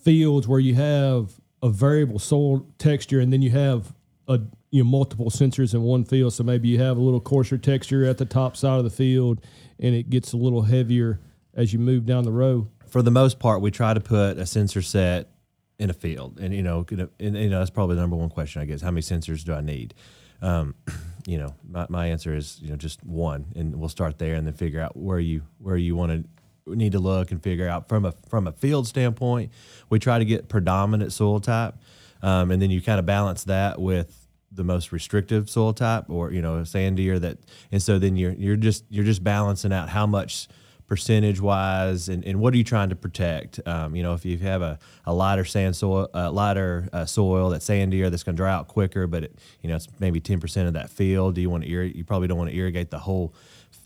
fields 0.06 0.46
where 0.46 0.60
you 0.60 0.74
have 0.74 1.40
a 1.62 1.68
variable 1.68 2.18
soil 2.18 2.66
texture, 2.78 3.20
and 3.20 3.32
then 3.32 3.42
you 3.42 3.50
have 3.50 3.92
a 4.28 4.40
you 4.70 4.82
know 4.82 4.88
multiple 4.88 5.30
sensors 5.30 5.74
in 5.74 5.82
one 5.82 6.04
field. 6.04 6.32
So 6.32 6.44
maybe 6.44 6.68
you 6.68 6.78
have 6.78 6.96
a 6.96 7.00
little 7.00 7.20
coarser 7.20 7.58
texture 7.58 8.04
at 8.04 8.18
the 8.18 8.24
top 8.24 8.56
side 8.56 8.78
of 8.78 8.84
the 8.84 8.90
field, 8.90 9.40
and 9.78 9.94
it 9.94 10.10
gets 10.10 10.32
a 10.32 10.36
little 10.36 10.62
heavier 10.62 11.20
as 11.54 11.72
you 11.72 11.78
move 11.78 12.06
down 12.06 12.24
the 12.24 12.32
row. 12.32 12.68
For 12.86 13.02
the 13.02 13.10
most 13.10 13.38
part, 13.38 13.60
we 13.60 13.70
try 13.70 13.94
to 13.94 14.00
put 14.00 14.38
a 14.38 14.46
sensor 14.46 14.82
set 14.82 15.28
in 15.78 15.90
a 15.90 15.94
field, 15.94 16.38
and 16.40 16.54
you 16.54 16.62
know, 16.62 16.86
and, 16.90 17.36
you 17.36 17.50
know 17.50 17.58
that's 17.58 17.70
probably 17.70 17.96
the 17.96 18.00
number 18.00 18.16
one 18.16 18.30
question 18.30 18.62
I 18.62 18.64
guess. 18.64 18.80
How 18.80 18.90
many 18.90 19.02
sensors 19.02 19.44
do 19.44 19.52
I 19.52 19.60
need? 19.60 19.94
Um, 20.42 20.74
you 21.26 21.38
know, 21.38 21.54
my, 21.68 21.86
my 21.88 22.06
answer 22.06 22.34
is 22.34 22.58
you 22.62 22.70
know 22.70 22.76
just 22.76 23.04
one, 23.04 23.46
and 23.54 23.76
we'll 23.76 23.88
start 23.88 24.18
there, 24.18 24.34
and 24.34 24.46
then 24.46 24.54
figure 24.54 24.80
out 24.80 24.96
where 24.96 25.18
you 25.18 25.42
where 25.58 25.76
you 25.76 25.96
want 25.96 26.12
to 26.12 26.74
need 26.74 26.92
to 26.92 26.98
look 26.98 27.30
and 27.30 27.42
figure 27.42 27.68
out 27.68 27.88
from 27.88 28.04
a 28.04 28.12
from 28.28 28.46
a 28.46 28.52
field 28.52 28.86
standpoint. 28.86 29.52
We 29.90 29.98
try 29.98 30.18
to 30.18 30.24
get 30.24 30.48
predominant 30.48 31.12
soil 31.12 31.40
type, 31.40 31.74
um, 32.22 32.50
and 32.50 32.60
then 32.60 32.70
you 32.70 32.80
kind 32.80 32.98
of 32.98 33.06
balance 33.06 33.44
that 33.44 33.80
with 33.80 34.26
the 34.52 34.64
most 34.64 34.92
restrictive 34.92 35.50
soil 35.50 35.72
type, 35.72 36.08
or 36.08 36.32
you 36.32 36.40
know, 36.40 36.58
sandier 36.58 37.20
that, 37.20 37.38
and 37.70 37.82
so 37.82 37.98
then 37.98 38.16
you're 38.16 38.32
you're 38.32 38.56
just 38.56 38.84
you're 38.88 39.04
just 39.04 39.22
balancing 39.22 39.72
out 39.72 39.90
how 39.90 40.06
much 40.06 40.48
percentage 40.86 41.40
wise 41.40 42.08
and, 42.08 42.24
and 42.24 42.38
what 42.38 42.54
are 42.54 42.56
you 42.56 42.64
trying 42.64 42.88
to 42.88 42.96
protect 42.96 43.60
um, 43.66 43.96
you 43.96 44.02
know 44.02 44.14
if 44.14 44.24
you 44.24 44.38
have 44.38 44.62
a, 44.62 44.78
a 45.04 45.12
lighter 45.12 45.44
sand 45.44 45.74
soil 45.74 46.08
uh, 46.14 46.30
lighter 46.30 46.88
uh, 46.92 47.04
soil 47.04 47.50
that's 47.50 47.68
sandier 47.68 48.10
that's 48.10 48.22
going 48.22 48.36
to 48.36 48.40
dry 48.40 48.52
out 48.52 48.68
quicker 48.68 49.06
but 49.06 49.24
it, 49.24 49.36
you 49.62 49.68
know 49.68 49.76
it's 49.76 49.88
maybe 49.98 50.20
10% 50.20 50.66
of 50.66 50.74
that 50.74 50.88
field 50.88 51.34
do 51.34 51.40
you 51.40 51.50
want 51.50 51.64
to 51.64 51.70
irrigate 51.70 51.96
you 51.96 52.04
probably 52.04 52.28
don't 52.28 52.38
want 52.38 52.50
to 52.50 52.56
irrigate 52.56 52.90
the 52.90 53.00
whole 53.00 53.34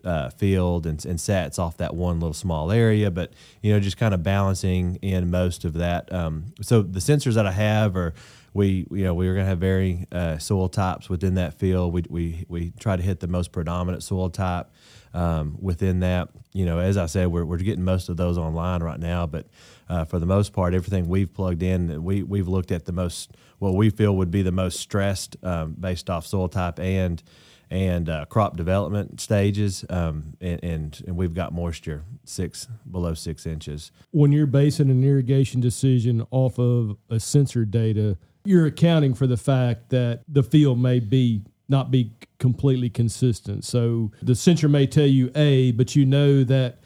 uh, 0.05 0.31
field 0.31 0.87
and, 0.87 1.05
and 1.05 1.19
sats 1.19 1.59
off 1.59 1.77
that 1.79 1.95
one 1.95 2.21
little 2.21 2.35
small 2.35 2.71
area, 2.71 3.11
but 3.11 3.33
you 3.63 3.73
know, 3.73 3.81
just 3.81 3.97
kind 3.97 4.15
of 4.15 4.23
balancing 4.23 4.97
in 5.03 5.31
most 5.31 5.65
of 5.65 5.75
that. 5.75 6.13
Um, 6.13 6.53
so 6.63 6.83
the 6.83 7.01
sensors 7.01 7.35
that 7.35 7.47
I 7.47 7.53
have 7.53 7.97
are 7.97 8.15
we 8.53 8.87
you 8.91 9.05
know 9.05 9.15
we 9.15 9.29
are 9.29 9.35
going 9.35 9.45
to 9.45 9.49
have 9.49 9.59
varying 9.59 10.07
uh, 10.13 10.39
soil 10.39 10.69
types 10.69 11.09
within 11.09 11.35
that 11.35 11.55
field. 11.55 11.93
We, 11.93 12.05
we 12.09 12.47
we 12.49 12.73
try 12.79 12.97
to 12.97 13.03
hit 13.03 13.21
the 13.21 13.29
most 13.29 13.53
predominant 13.53 14.03
soil 14.03 14.31
type 14.31 14.71
um, 15.15 15.57
within 15.61 16.01
that. 16.01 16.31
You 16.53 16.67
know, 16.67 16.79
as 16.79 16.97
I 16.97 17.07
said, 17.07 17.29
we're 17.29 17.45
we're 17.45 17.59
getting 17.59 17.85
most 17.85 18.09
of 18.09 18.17
those 18.17 18.39
online 18.39 18.83
right 18.83 18.99
now, 18.99 19.27
but 19.27 19.47
uh, 19.89 20.05
for 20.05 20.19
the 20.19 20.27
most 20.27 20.53
part, 20.53 20.75
everything 20.75 21.09
we've 21.09 21.33
plugged 21.33 21.63
in, 21.63 22.03
we 22.03 22.23
we've 22.23 22.49
looked 22.49 22.73
at 22.73 22.87
the 22.87 22.93
most 22.93 23.37
what 23.59 23.75
we 23.75 23.91
feel 23.91 24.17
would 24.17 24.31
be 24.31 24.43
the 24.43 24.53
most 24.53 24.81
stressed 24.81 25.37
um, 25.43 25.77
based 25.79 26.11
off 26.11 26.27
soil 26.27 26.49
type 26.49 26.81
and 26.81 27.23
and 27.71 28.09
uh, 28.09 28.25
crop 28.25 28.57
development 28.57 29.21
stages, 29.21 29.85
um, 29.91 30.35
and, 30.41 30.59
and, 30.65 31.03
and 31.07 31.17
we've 31.17 31.35
got 31.35 31.53
moisture 31.53 32.03
six 32.25 32.67
below 32.91 33.15
six 33.15 33.47
inches. 33.47 33.93
When 34.11 34.33
you're 34.33 34.47
basing 34.47 34.91
an 34.91 35.05
irrigation 35.05 35.61
decision 35.61 36.27
off 36.33 36.59
of 36.59 36.97
a 37.09 37.21
sensor 37.21 37.65
data, 37.65 38.19
you're 38.45 38.67
accounting 38.67 39.15
for 39.15 39.27
the 39.27 39.37
fact 39.37 39.91
that 39.91 40.23
the 40.29 40.43
field 40.43 40.79
may 40.79 41.01
be 41.01 41.43
not 41.69 41.91
be 41.91 42.13
completely 42.39 42.91
consistent. 42.91 43.65
So 43.65 44.11
the 44.23 44.35
sensor 44.35 44.69
may 44.69 44.87
tell 44.89 45.07
you 45.07 45.31
A, 45.37 45.71
but 45.73 45.95
you 45.95 46.05
know 46.05 46.43
that 46.45 46.81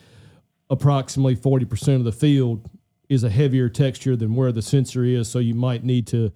approximately 0.68 1.36
40% 1.36 1.96
of 1.96 2.04
the 2.04 2.12
field 2.12 2.68
is 3.08 3.24
a 3.24 3.30
heavier 3.30 3.68
texture 3.70 4.14
than 4.14 4.34
where 4.34 4.52
the 4.52 4.60
sensor 4.60 5.04
is. 5.04 5.30
So 5.30 5.38
you 5.38 5.54
might 5.54 5.84
need 5.84 6.06
to 6.08 6.32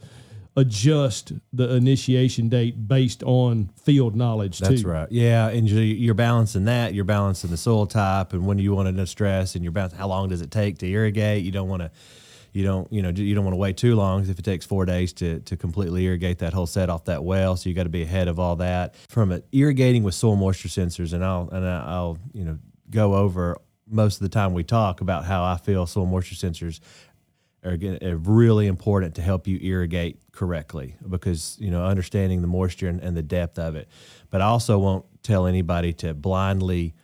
adjust 0.57 1.33
the 1.52 1.74
initiation 1.74 2.48
date 2.48 2.88
based 2.88 3.22
on 3.22 3.70
field 3.85 4.16
knowledge 4.16 4.59
That's 4.59 4.83
too. 4.83 4.88
right. 4.88 5.09
Yeah, 5.11 5.48
and 5.48 5.68
you're 5.68 6.14
balancing 6.14 6.64
that. 6.64 6.94
You're 6.94 7.04
balancing 7.04 7.50
the 7.50 7.57
soil 7.57 7.87
type 7.87 8.33
and 8.33 8.46
when 8.46 8.59
you 8.59 8.74
want 8.74 8.96
to 8.96 9.07
stress, 9.07 9.54
and 9.54 9.62
you're 9.62 9.72
balancing 9.72 9.98
how 9.98 10.09
long 10.09 10.31
does 10.31 10.40
it 10.40 10.50
take 10.50 10.78
to 10.78 10.87
irrigate. 10.87 11.44
You 11.44 11.52
don't 11.52 11.68
want 11.68 11.83
to. 11.83 11.90
You 12.53 12.65
don't, 12.65 12.93
you 12.93 13.03
know, 13.03 13.11
you 13.11 13.35
don't 13.35 13.45
want 13.45 13.55
to 13.55 13.59
wait 13.59 13.77
too 13.77 13.95
long 13.95 14.29
if 14.29 14.39
it 14.39 14.45
takes 14.45 14.65
four 14.65 14.85
days 14.85 15.13
to, 15.15 15.41
to 15.41 15.57
completely 15.57 16.05
irrigate 16.05 16.39
that 16.39 16.53
whole 16.53 16.67
set 16.67 16.89
off 16.91 17.05
that 17.05 17.23
well. 17.25 17.57
So 17.57 17.69
you 17.69 17.75
got 17.75 17.85
to 17.85 17.89
be 17.89 18.03
ahead 18.03 18.29
of 18.29 18.39
all 18.39 18.57
that. 18.57 18.95
From 19.09 19.33
a, 19.33 19.43
irrigating 19.53 20.03
with 20.03 20.15
soil 20.15 20.37
moisture 20.37 20.69
sensors, 20.69 21.13
and 21.13 21.25
I'll 21.25 21.49
and 21.51 21.67
I'll 21.67 22.19
you 22.33 22.45
know 22.45 22.59
go 22.91 23.15
over 23.15 23.59
most 23.91 24.17
of 24.17 24.21
the 24.21 24.29
time 24.29 24.55
we 24.55 24.65
talk 24.65 25.01
about 25.01 25.25
how 25.25 25.45
I 25.45 25.57
feel 25.57 25.87
soil 25.87 26.07
moisture 26.07 26.35
sensors 26.35 26.81
are, 27.65 27.77
are 28.03 28.17
really 28.17 28.67
important 28.67 29.15
to 29.17 29.23
help 29.23 29.47
you 29.47 29.59
irrigate 29.61 30.21
correctly 30.33 30.95
because 31.09 31.57
you 31.61 31.71
know 31.71 31.85
understanding 31.85 32.41
the 32.41 32.47
moisture 32.47 32.89
and, 32.89 33.01
and, 33.01 33.17
the 33.17 33.23
depth 33.23 33.59
of 33.59 33.77
it. 33.77 33.89
But 34.31 34.41
I 34.41 34.47
also 34.47 34.79
won't 34.79 35.05
tell 35.23 35.47
anybody 35.47 35.93
to 35.95 36.15
blindly 36.15 36.95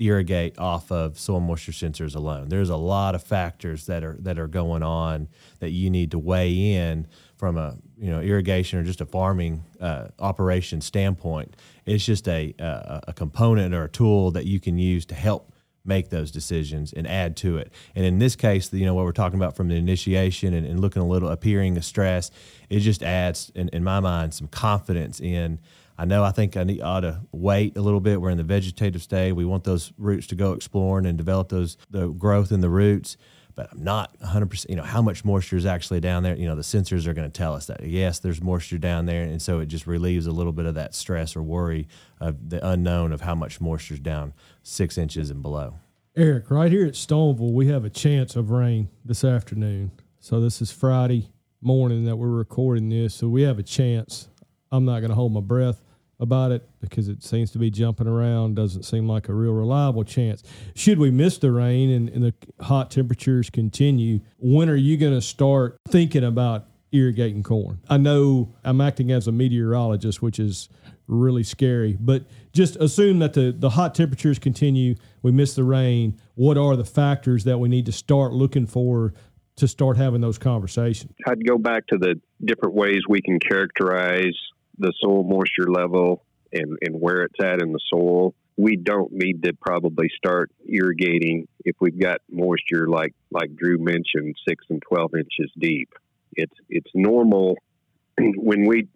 irrigate 0.00 0.58
off 0.58 0.92
of 0.92 1.18
soil 1.18 1.40
moisture 1.40 1.72
sensors 1.72 2.14
alone. 2.14 2.48
There's 2.48 2.70
a 2.70 2.76
lot 2.76 3.14
of 3.14 3.22
factors 3.22 3.86
that 3.86 4.04
are 4.04 4.16
that 4.20 4.38
are 4.38 4.46
going 4.46 4.82
on 4.82 5.28
that 5.58 5.70
you 5.70 5.90
need 5.90 6.12
to 6.12 6.18
weigh 6.18 6.74
in 6.74 7.06
from 7.36 7.56
a 7.56 7.76
you 7.96 8.10
know 8.10 8.20
irrigation 8.20 8.78
or 8.78 8.84
just 8.84 9.00
a 9.00 9.06
farming 9.06 9.64
uh, 9.80 10.08
operation 10.18 10.80
standpoint. 10.80 11.56
It's 11.84 12.04
just 12.04 12.28
a, 12.28 12.54
a 12.58 13.00
a 13.08 13.12
component 13.12 13.74
or 13.74 13.84
a 13.84 13.88
tool 13.88 14.30
that 14.32 14.46
you 14.46 14.60
can 14.60 14.78
use 14.78 15.04
to 15.06 15.14
help 15.14 15.52
make 15.84 16.10
those 16.10 16.30
decisions 16.30 16.92
and 16.92 17.08
add 17.08 17.36
to 17.38 17.56
it. 17.56 17.72
And 17.96 18.04
in 18.04 18.18
this 18.18 18.36
case, 18.36 18.72
you 18.72 18.84
know, 18.84 18.94
what 18.94 19.04
we're 19.04 19.12
talking 19.12 19.38
about 19.38 19.56
from 19.56 19.68
the 19.68 19.74
initiation 19.74 20.52
and, 20.52 20.66
and 20.66 20.80
looking 20.80 21.02
a 21.02 21.06
little 21.06 21.30
appearing 21.30 21.74
the 21.74 21.82
stress, 21.82 22.30
it 22.68 22.80
just 22.80 23.02
adds, 23.02 23.50
in, 23.54 23.68
in 23.70 23.82
my 23.82 23.98
mind, 23.98 24.34
some 24.34 24.48
confidence 24.48 25.18
in. 25.18 25.58
I 25.98 26.04
know 26.04 26.22
I 26.22 26.30
think 26.30 26.56
I 26.56 26.64
need, 26.64 26.80
ought 26.80 27.00
to 27.00 27.22
wait 27.32 27.76
a 27.76 27.80
little 27.80 28.00
bit. 28.00 28.20
We're 28.20 28.30
in 28.30 28.38
the 28.38 28.44
vegetative 28.44 29.02
stage. 29.02 29.34
We 29.34 29.44
want 29.44 29.64
those 29.64 29.92
roots 29.98 30.28
to 30.28 30.36
go 30.36 30.52
exploring 30.52 31.06
and 31.06 31.18
develop 31.18 31.48
those 31.48 31.76
the 31.90 32.08
growth 32.08 32.52
in 32.52 32.60
the 32.60 32.70
roots 32.70 33.16
but 33.58 33.72
I'm 33.72 33.82
not 33.82 34.16
100%, 34.20 34.66
you 34.68 34.76
know, 34.76 34.84
how 34.84 35.02
much 35.02 35.24
moisture 35.24 35.56
is 35.56 35.66
actually 35.66 35.98
down 35.98 36.22
there. 36.22 36.36
You 36.36 36.46
know, 36.46 36.54
the 36.54 36.62
sensors 36.62 37.08
are 37.08 37.12
going 37.12 37.28
to 37.28 37.36
tell 37.36 37.54
us 37.54 37.66
that, 37.66 37.84
yes, 37.84 38.20
there's 38.20 38.40
moisture 38.40 38.78
down 38.78 39.06
there. 39.06 39.24
And 39.24 39.42
so 39.42 39.58
it 39.58 39.66
just 39.66 39.84
relieves 39.84 40.28
a 40.28 40.30
little 40.30 40.52
bit 40.52 40.64
of 40.64 40.76
that 40.76 40.94
stress 40.94 41.34
or 41.34 41.42
worry 41.42 41.88
of 42.20 42.50
the 42.50 42.64
unknown 42.64 43.10
of 43.10 43.22
how 43.22 43.34
much 43.34 43.60
moisture 43.60 43.94
is 43.94 44.00
down 44.00 44.32
six 44.62 44.96
inches 44.96 45.28
and 45.28 45.42
below. 45.42 45.74
Eric, 46.14 46.52
right 46.52 46.70
here 46.70 46.86
at 46.86 46.92
Stoneville, 46.92 47.52
we 47.52 47.66
have 47.66 47.84
a 47.84 47.90
chance 47.90 48.36
of 48.36 48.52
rain 48.52 48.90
this 49.04 49.24
afternoon. 49.24 49.90
So 50.20 50.38
this 50.38 50.62
is 50.62 50.70
Friday 50.70 51.32
morning 51.60 52.04
that 52.04 52.14
we're 52.14 52.28
recording 52.28 52.88
this. 52.90 53.12
So 53.12 53.26
we 53.26 53.42
have 53.42 53.58
a 53.58 53.64
chance. 53.64 54.28
I'm 54.70 54.84
not 54.84 55.00
going 55.00 55.10
to 55.10 55.16
hold 55.16 55.32
my 55.32 55.40
breath 55.40 55.82
about 56.20 56.50
it 56.50 56.68
because 56.80 57.08
it 57.08 57.22
seems 57.22 57.50
to 57.52 57.58
be 57.58 57.70
jumping 57.70 58.06
around. 58.06 58.56
Doesn't 58.56 58.82
seem 58.82 59.08
like 59.08 59.28
a 59.28 59.34
real 59.34 59.52
reliable 59.52 60.04
chance. 60.04 60.42
Should 60.74 60.98
we 60.98 61.10
miss 61.10 61.38
the 61.38 61.52
rain 61.52 61.90
and, 61.90 62.08
and 62.08 62.24
the 62.24 62.34
hot 62.64 62.90
temperatures 62.90 63.50
continue, 63.50 64.20
when 64.38 64.68
are 64.68 64.76
you 64.76 64.96
going 64.96 65.14
to 65.14 65.22
start 65.22 65.78
thinking 65.88 66.24
about 66.24 66.66
irrigating 66.90 67.42
corn? 67.42 67.80
I 67.88 67.98
know 67.98 68.54
I'm 68.64 68.80
acting 68.80 69.12
as 69.12 69.28
a 69.28 69.32
meteorologist, 69.32 70.20
which 70.20 70.38
is 70.38 70.68
really 71.06 71.42
scary, 71.42 71.96
but 71.98 72.24
just 72.52 72.76
assume 72.76 73.20
that 73.20 73.32
the, 73.32 73.54
the 73.56 73.70
hot 73.70 73.94
temperatures 73.94 74.38
continue, 74.38 74.94
we 75.22 75.32
miss 75.32 75.54
the 75.54 75.64
rain. 75.64 76.20
What 76.34 76.58
are 76.58 76.76
the 76.76 76.84
factors 76.84 77.44
that 77.44 77.58
we 77.58 77.68
need 77.68 77.86
to 77.86 77.92
start 77.92 78.32
looking 78.32 78.66
for 78.66 79.14
to 79.56 79.68
start 79.68 79.96
having 79.96 80.20
those 80.20 80.38
conversations? 80.38 81.12
I'd 81.26 81.46
go 81.46 81.58
back 81.58 81.86
to 81.88 81.96
the 81.96 82.20
different 82.44 82.74
ways 82.74 83.00
we 83.08 83.22
can 83.22 83.38
characterize 83.38 84.36
the 84.78 84.92
soil 85.00 85.24
moisture 85.24 85.70
level 85.70 86.24
and, 86.52 86.78
and 86.82 87.00
where 87.00 87.22
it's 87.22 87.42
at 87.42 87.60
in 87.62 87.72
the 87.72 87.80
soil, 87.92 88.34
we 88.56 88.76
don't 88.76 89.12
need 89.12 89.42
to 89.44 89.52
probably 89.54 90.10
start 90.16 90.50
irrigating 90.66 91.46
if 91.64 91.76
we've 91.80 91.98
got 91.98 92.20
moisture 92.30 92.88
like 92.88 93.14
like 93.30 93.54
Drew 93.54 93.78
mentioned, 93.78 94.34
six 94.46 94.64
and 94.68 94.82
twelve 94.82 95.14
inches 95.14 95.52
deep. 95.58 95.90
It's 96.34 96.54
it's 96.68 96.90
normal 96.94 97.56
when 98.18 98.66
we 98.66 98.88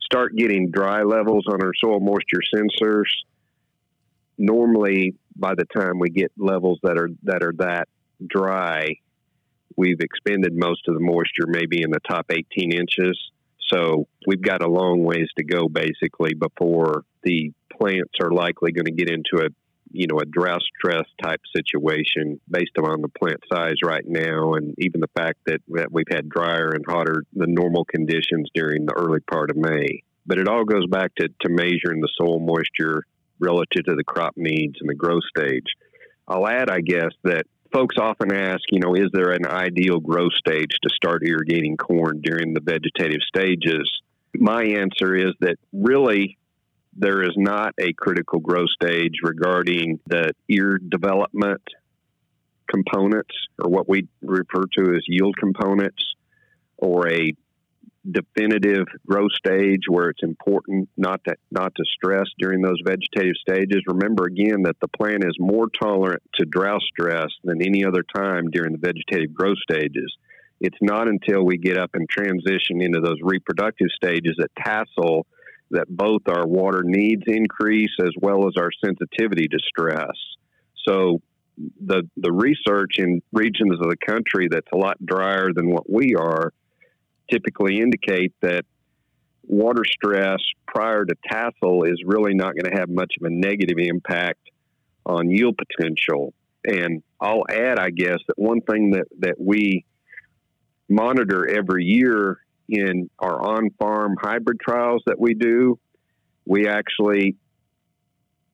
start 0.00 0.36
getting 0.36 0.70
dry 0.70 1.02
levels 1.02 1.44
on 1.48 1.60
our 1.60 1.72
soil 1.74 1.98
moisture 1.98 2.40
sensors. 2.54 3.10
Normally, 4.38 5.14
by 5.36 5.54
the 5.54 5.64
time 5.64 5.98
we 5.98 6.10
get 6.10 6.30
levels 6.36 6.78
that 6.84 6.96
are 6.96 7.10
that 7.24 7.42
are 7.42 7.54
that 7.58 7.88
dry, 8.24 8.96
we've 9.76 10.00
expended 10.00 10.52
most 10.54 10.86
of 10.86 10.94
the 10.94 11.00
moisture, 11.00 11.46
maybe 11.48 11.82
in 11.82 11.90
the 11.90 12.00
top 12.08 12.26
18 12.30 12.72
inches. 12.72 13.18
So 13.74 14.06
we've 14.26 14.42
got 14.42 14.62
a 14.62 14.70
long 14.70 15.02
ways 15.02 15.28
to 15.38 15.44
go 15.44 15.68
basically 15.68 16.34
before 16.34 17.04
the 17.22 17.52
plants 17.72 18.12
are 18.22 18.30
likely 18.30 18.72
going 18.72 18.84
to 18.84 18.92
get 18.92 19.10
into 19.10 19.44
a 19.44 19.48
you 19.90 20.06
know 20.08 20.18
a 20.18 20.24
drought 20.24 20.62
stress 20.76 21.04
type 21.22 21.40
situation 21.54 22.40
based 22.50 22.76
on 22.78 23.00
the 23.00 23.08
plant 23.08 23.40
size 23.52 23.76
right 23.84 24.04
now 24.06 24.54
and 24.54 24.74
even 24.78 25.00
the 25.00 25.10
fact 25.16 25.38
that, 25.46 25.60
that 25.68 25.92
we've 25.92 26.04
had 26.10 26.28
drier 26.28 26.70
and 26.70 26.84
hotter 26.86 27.24
than 27.32 27.54
normal 27.54 27.84
conditions 27.84 28.48
during 28.54 28.86
the 28.86 28.94
early 28.94 29.20
part 29.20 29.50
of 29.50 29.56
May. 29.56 30.02
But 30.26 30.38
it 30.38 30.48
all 30.48 30.64
goes 30.64 30.86
back 30.86 31.14
to, 31.16 31.28
to 31.28 31.48
measuring 31.48 32.00
the 32.00 32.08
soil 32.18 32.40
moisture 32.40 33.04
relative 33.38 33.84
to 33.84 33.94
the 33.94 34.04
crop 34.04 34.34
needs 34.36 34.76
and 34.80 34.88
the 34.88 34.94
growth 34.94 35.22
stage. 35.36 35.66
I'll 36.26 36.48
add, 36.48 36.70
I 36.70 36.80
guess, 36.80 37.12
that 37.24 37.46
folks 37.74 37.96
often 37.98 38.32
ask, 38.32 38.62
you 38.70 38.78
know, 38.78 38.94
is 38.94 39.10
there 39.12 39.32
an 39.32 39.46
ideal 39.46 39.98
growth 39.98 40.32
stage 40.34 40.70
to 40.82 40.90
start 40.94 41.26
irrigating 41.26 41.76
corn 41.76 42.20
during 42.22 42.54
the 42.54 42.60
vegetative 42.60 43.20
stages? 43.26 43.90
My 44.34 44.62
answer 44.62 45.14
is 45.14 45.34
that 45.40 45.56
really 45.72 46.38
there 46.96 47.22
is 47.22 47.32
not 47.36 47.74
a 47.78 47.92
critical 47.92 48.38
growth 48.38 48.68
stage 48.80 49.14
regarding 49.22 49.98
the 50.06 50.32
ear 50.48 50.78
development 50.78 51.62
components 52.70 53.34
or 53.62 53.68
what 53.68 53.88
we 53.88 54.06
refer 54.22 54.62
to 54.78 54.94
as 54.94 55.02
yield 55.08 55.36
components 55.36 56.02
or 56.76 57.08
a 57.12 57.34
definitive 58.10 58.86
growth 59.06 59.32
stage 59.32 59.82
where 59.88 60.10
it's 60.10 60.22
important 60.22 60.88
not 60.96 61.22
to 61.24 61.34
not 61.50 61.74
to 61.74 61.84
stress 61.94 62.26
during 62.38 62.60
those 62.60 62.80
vegetative 62.84 63.36
stages. 63.40 63.82
Remember 63.86 64.24
again 64.24 64.62
that 64.64 64.76
the 64.80 64.88
plant 64.88 65.24
is 65.24 65.36
more 65.38 65.68
tolerant 65.68 66.22
to 66.34 66.44
drought 66.44 66.82
stress 66.82 67.28
than 67.44 67.62
any 67.62 67.84
other 67.84 68.04
time 68.14 68.50
during 68.50 68.72
the 68.72 68.78
vegetative 68.78 69.32
growth 69.34 69.58
stages. 69.58 70.14
It's 70.60 70.76
not 70.82 71.08
until 71.08 71.44
we 71.44 71.56
get 71.56 71.78
up 71.78 71.90
and 71.94 72.08
transition 72.08 72.80
into 72.80 73.00
those 73.00 73.18
reproductive 73.22 73.88
stages 73.94 74.38
at 74.40 74.50
tassel 74.56 75.26
that 75.70 75.88
both 75.88 76.22
our 76.28 76.46
water 76.46 76.82
needs 76.84 77.22
increase 77.26 77.96
as 78.00 78.12
well 78.20 78.46
as 78.46 78.54
our 78.58 78.70
sensitivity 78.84 79.48
to 79.48 79.58
stress. 79.66 80.16
So 80.86 81.20
the 81.56 82.02
the 82.16 82.32
research 82.32 82.98
in 82.98 83.22
regions 83.32 83.80
of 83.80 83.88
the 83.88 83.96
country 83.96 84.48
that's 84.50 84.70
a 84.72 84.76
lot 84.76 84.96
drier 85.04 85.52
than 85.54 85.70
what 85.70 85.88
we 85.88 86.14
are 86.14 86.52
typically 87.30 87.80
indicate 87.80 88.32
that 88.42 88.64
water 89.46 89.84
stress 89.84 90.38
prior 90.66 91.04
to 91.04 91.14
tassel 91.30 91.84
is 91.84 92.02
really 92.04 92.34
not 92.34 92.54
going 92.54 92.70
to 92.70 92.78
have 92.78 92.88
much 92.88 93.14
of 93.20 93.26
a 93.26 93.30
negative 93.30 93.76
impact 93.78 94.40
on 95.06 95.30
yield 95.30 95.56
potential. 95.56 96.32
And 96.66 97.02
I'll 97.20 97.44
add, 97.48 97.78
I 97.78 97.90
guess, 97.90 98.18
that 98.26 98.38
one 98.38 98.62
thing 98.62 98.92
that, 98.92 99.04
that 99.20 99.36
we 99.38 99.84
monitor 100.88 101.48
every 101.48 101.84
year 101.84 102.38
in 102.68 103.10
our 103.18 103.40
on 103.40 103.70
farm 103.78 104.16
hybrid 104.20 104.58
trials 104.60 105.02
that 105.06 105.20
we 105.20 105.34
do, 105.34 105.78
we 106.46 106.66
actually 106.66 107.36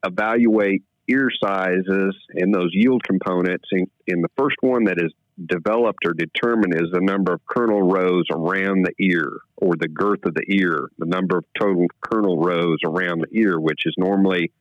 evaluate 0.05 0.83
ear 1.07 1.29
sizes 1.43 2.15
and 2.33 2.53
those 2.53 2.69
yield 2.73 3.03
components. 3.03 3.65
In, 3.71 3.89
in 4.07 4.21
the 4.21 4.29
first 4.37 4.57
one 4.61 4.85
that 4.85 4.97
is 4.97 5.13
developed 5.45 6.05
or 6.05 6.13
determined 6.13 6.75
is 6.75 6.91
the 6.91 7.01
number 7.01 7.33
of 7.33 7.45
kernel 7.45 7.81
rows 7.81 8.25
around 8.31 8.85
the 8.85 8.93
ear 8.99 9.31
or 9.57 9.75
the 9.75 9.87
girth 9.87 10.25
of 10.25 10.33
the 10.33 10.45
ear, 10.47 10.89
the 10.97 11.05
number 11.05 11.37
of 11.37 11.45
total 11.59 11.87
kernel 12.01 12.37
rows 12.37 12.79
around 12.85 13.21
the 13.21 13.39
ear, 13.39 13.59
which 13.59 13.85
is 13.85 13.93
normally 13.97 14.51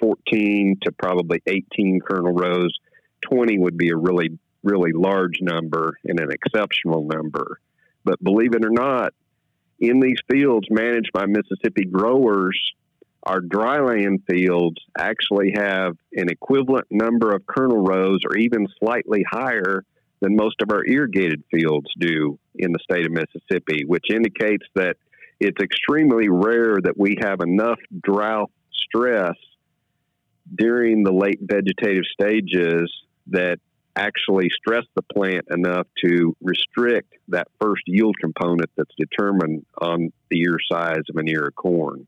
14 0.00 0.78
to 0.82 0.92
probably 0.92 1.42
18 1.46 2.00
kernel 2.00 2.32
rows. 2.32 2.72
20 3.22 3.58
would 3.58 3.76
be 3.76 3.90
a 3.90 3.96
really, 3.96 4.38
really 4.62 4.92
large 4.92 5.40
number 5.40 5.98
and 6.04 6.20
an 6.20 6.30
exceptional 6.30 7.06
number. 7.06 7.58
But 8.04 8.22
believe 8.22 8.54
it 8.54 8.64
or 8.64 8.70
not, 8.70 9.14
in 9.80 10.00
these 10.00 10.18
fields 10.30 10.66
managed 10.70 11.12
by 11.12 11.26
Mississippi 11.26 11.84
growers, 11.84 12.58
our 13.22 13.40
dryland 13.40 14.24
fields 14.28 14.76
actually 14.96 15.54
have 15.56 15.96
an 16.12 16.28
equivalent 16.28 16.86
number 16.90 17.34
of 17.34 17.46
kernel 17.46 17.82
rows 17.82 18.20
or 18.28 18.36
even 18.36 18.66
slightly 18.78 19.24
higher 19.28 19.84
than 20.24 20.36
most 20.36 20.62
of 20.62 20.70
our 20.70 20.84
irrigated 20.86 21.44
fields 21.50 21.86
do 22.00 22.38
in 22.54 22.72
the 22.72 22.78
state 22.82 23.04
of 23.04 23.12
Mississippi, 23.12 23.84
which 23.84 24.06
indicates 24.10 24.64
that 24.74 24.96
it's 25.38 25.62
extremely 25.62 26.30
rare 26.30 26.78
that 26.82 26.96
we 26.96 27.18
have 27.20 27.40
enough 27.40 27.78
drought 28.02 28.50
stress 28.72 29.36
during 30.54 31.04
the 31.04 31.12
late 31.12 31.40
vegetative 31.42 32.04
stages 32.10 32.90
that 33.26 33.58
actually 33.96 34.48
stress 34.50 34.84
the 34.94 35.02
plant 35.02 35.44
enough 35.50 35.86
to 36.02 36.34
restrict 36.40 37.12
that 37.28 37.46
first 37.60 37.82
yield 37.86 38.16
component 38.18 38.70
that's 38.76 38.94
determined 38.98 39.66
on 39.80 40.10
the 40.30 40.40
ear 40.40 40.56
size 40.72 41.02
of 41.10 41.16
an 41.16 41.28
ear 41.28 41.48
of 41.48 41.54
corn. 41.54 42.06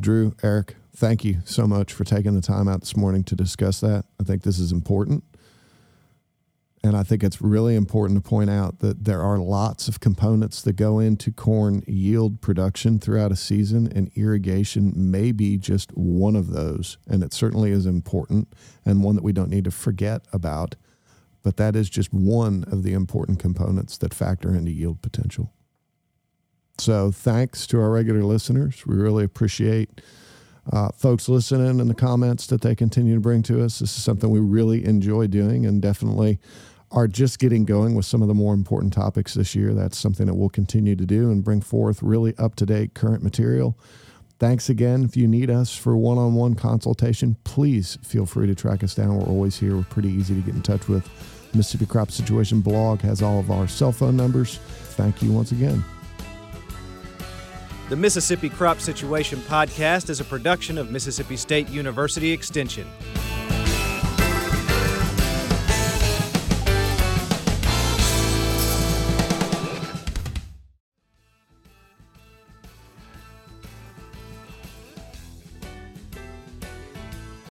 Drew, 0.00 0.34
Eric, 0.42 0.76
thank 0.96 1.24
you 1.24 1.38
so 1.44 1.66
much 1.66 1.92
for 1.92 2.04
taking 2.04 2.34
the 2.34 2.40
time 2.40 2.66
out 2.66 2.80
this 2.80 2.96
morning 2.96 3.24
to 3.24 3.36
discuss 3.36 3.80
that. 3.80 4.06
I 4.18 4.24
think 4.24 4.42
this 4.42 4.58
is 4.58 4.72
important. 4.72 5.22
And 6.84 6.98
I 6.98 7.02
think 7.02 7.24
it's 7.24 7.40
really 7.40 7.76
important 7.76 8.22
to 8.22 8.28
point 8.28 8.50
out 8.50 8.80
that 8.80 9.04
there 9.04 9.22
are 9.22 9.38
lots 9.38 9.88
of 9.88 10.00
components 10.00 10.60
that 10.60 10.74
go 10.74 10.98
into 10.98 11.32
corn 11.32 11.82
yield 11.86 12.42
production 12.42 12.98
throughout 12.98 13.32
a 13.32 13.36
season, 13.36 13.90
and 13.90 14.10
irrigation 14.16 14.92
may 14.94 15.32
be 15.32 15.56
just 15.56 15.96
one 15.96 16.36
of 16.36 16.48
those. 16.48 16.98
And 17.08 17.24
it 17.24 17.32
certainly 17.32 17.70
is 17.70 17.86
important 17.86 18.52
and 18.84 19.02
one 19.02 19.14
that 19.14 19.24
we 19.24 19.32
don't 19.32 19.48
need 19.48 19.64
to 19.64 19.70
forget 19.70 20.26
about. 20.30 20.76
But 21.42 21.56
that 21.56 21.74
is 21.74 21.88
just 21.88 22.12
one 22.12 22.64
of 22.70 22.82
the 22.82 22.92
important 22.92 23.38
components 23.38 23.96
that 23.98 24.12
factor 24.12 24.54
into 24.54 24.70
yield 24.70 25.00
potential. 25.00 25.54
So, 26.76 27.10
thanks 27.10 27.66
to 27.68 27.80
our 27.80 27.90
regular 27.90 28.24
listeners. 28.24 28.86
We 28.86 28.96
really 28.96 29.24
appreciate 29.24 30.02
uh, 30.70 30.90
folks 30.90 31.30
listening 31.30 31.80
and 31.80 31.88
the 31.88 31.94
comments 31.94 32.46
that 32.48 32.60
they 32.60 32.74
continue 32.74 33.14
to 33.14 33.20
bring 33.20 33.42
to 33.44 33.64
us. 33.64 33.78
This 33.78 33.96
is 33.96 34.02
something 34.02 34.28
we 34.28 34.40
really 34.40 34.84
enjoy 34.84 35.28
doing 35.28 35.64
and 35.64 35.80
definitely 35.80 36.40
are 36.94 37.08
just 37.08 37.40
getting 37.40 37.64
going 37.64 37.94
with 37.94 38.06
some 38.06 38.22
of 38.22 38.28
the 38.28 38.34
more 38.34 38.54
important 38.54 38.92
topics 38.92 39.34
this 39.34 39.54
year. 39.54 39.74
That's 39.74 39.98
something 39.98 40.26
that 40.26 40.34
we'll 40.34 40.48
continue 40.48 40.94
to 40.94 41.04
do 41.04 41.30
and 41.30 41.42
bring 41.42 41.60
forth 41.60 42.02
really 42.02 42.34
up 42.38 42.54
to 42.56 42.66
date 42.66 42.94
current 42.94 43.22
material. 43.22 43.76
Thanks 44.38 44.68
again. 44.68 45.02
If 45.02 45.16
you 45.16 45.26
need 45.26 45.50
us 45.50 45.76
for 45.76 45.96
one 45.96 46.18
on 46.18 46.34
one 46.34 46.54
consultation, 46.54 47.36
please 47.42 47.98
feel 48.02 48.26
free 48.26 48.46
to 48.46 48.54
track 48.54 48.84
us 48.84 48.94
down. 48.94 49.16
We're 49.16 49.26
always 49.26 49.58
here. 49.58 49.76
We're 49.76 49.82
pretty 49.84 50.10
easy 50.10 50.34
to 50.36 50.40
get 50.40 50.54
in 50.54 50.62
touch 50.62 50.88
with. 50.88 51.08
Mississippi 51.52 51.86
Crop 51.86 52.10
Situation 52.10 52.60
blog 52.60 53.00
has 53.00 53.22
all 53.22 53.40
of 53.40 53.50
our 53.50 53.66
cell 53.66 53.92
phone 53.92 54.16
numbers. 54.16 54.58
Thank 54.96 55.22
you 55.22 55.32
once 55.32 55.52
again. 55.52 55.84
The 57.88 57.96
Mississippi 57.96 58.48
Crop 58.48 58.80
Situation 58.80 59.40
Podcast 59.40 60.10
is 60.10 60.20
a 60.20 60.24
production 60.24 60.78
of 60.78 60.90
Mississippi 60.90 61.36
State 61.36 61.68
University 61.68 62.30
Extension. 62.30 62.86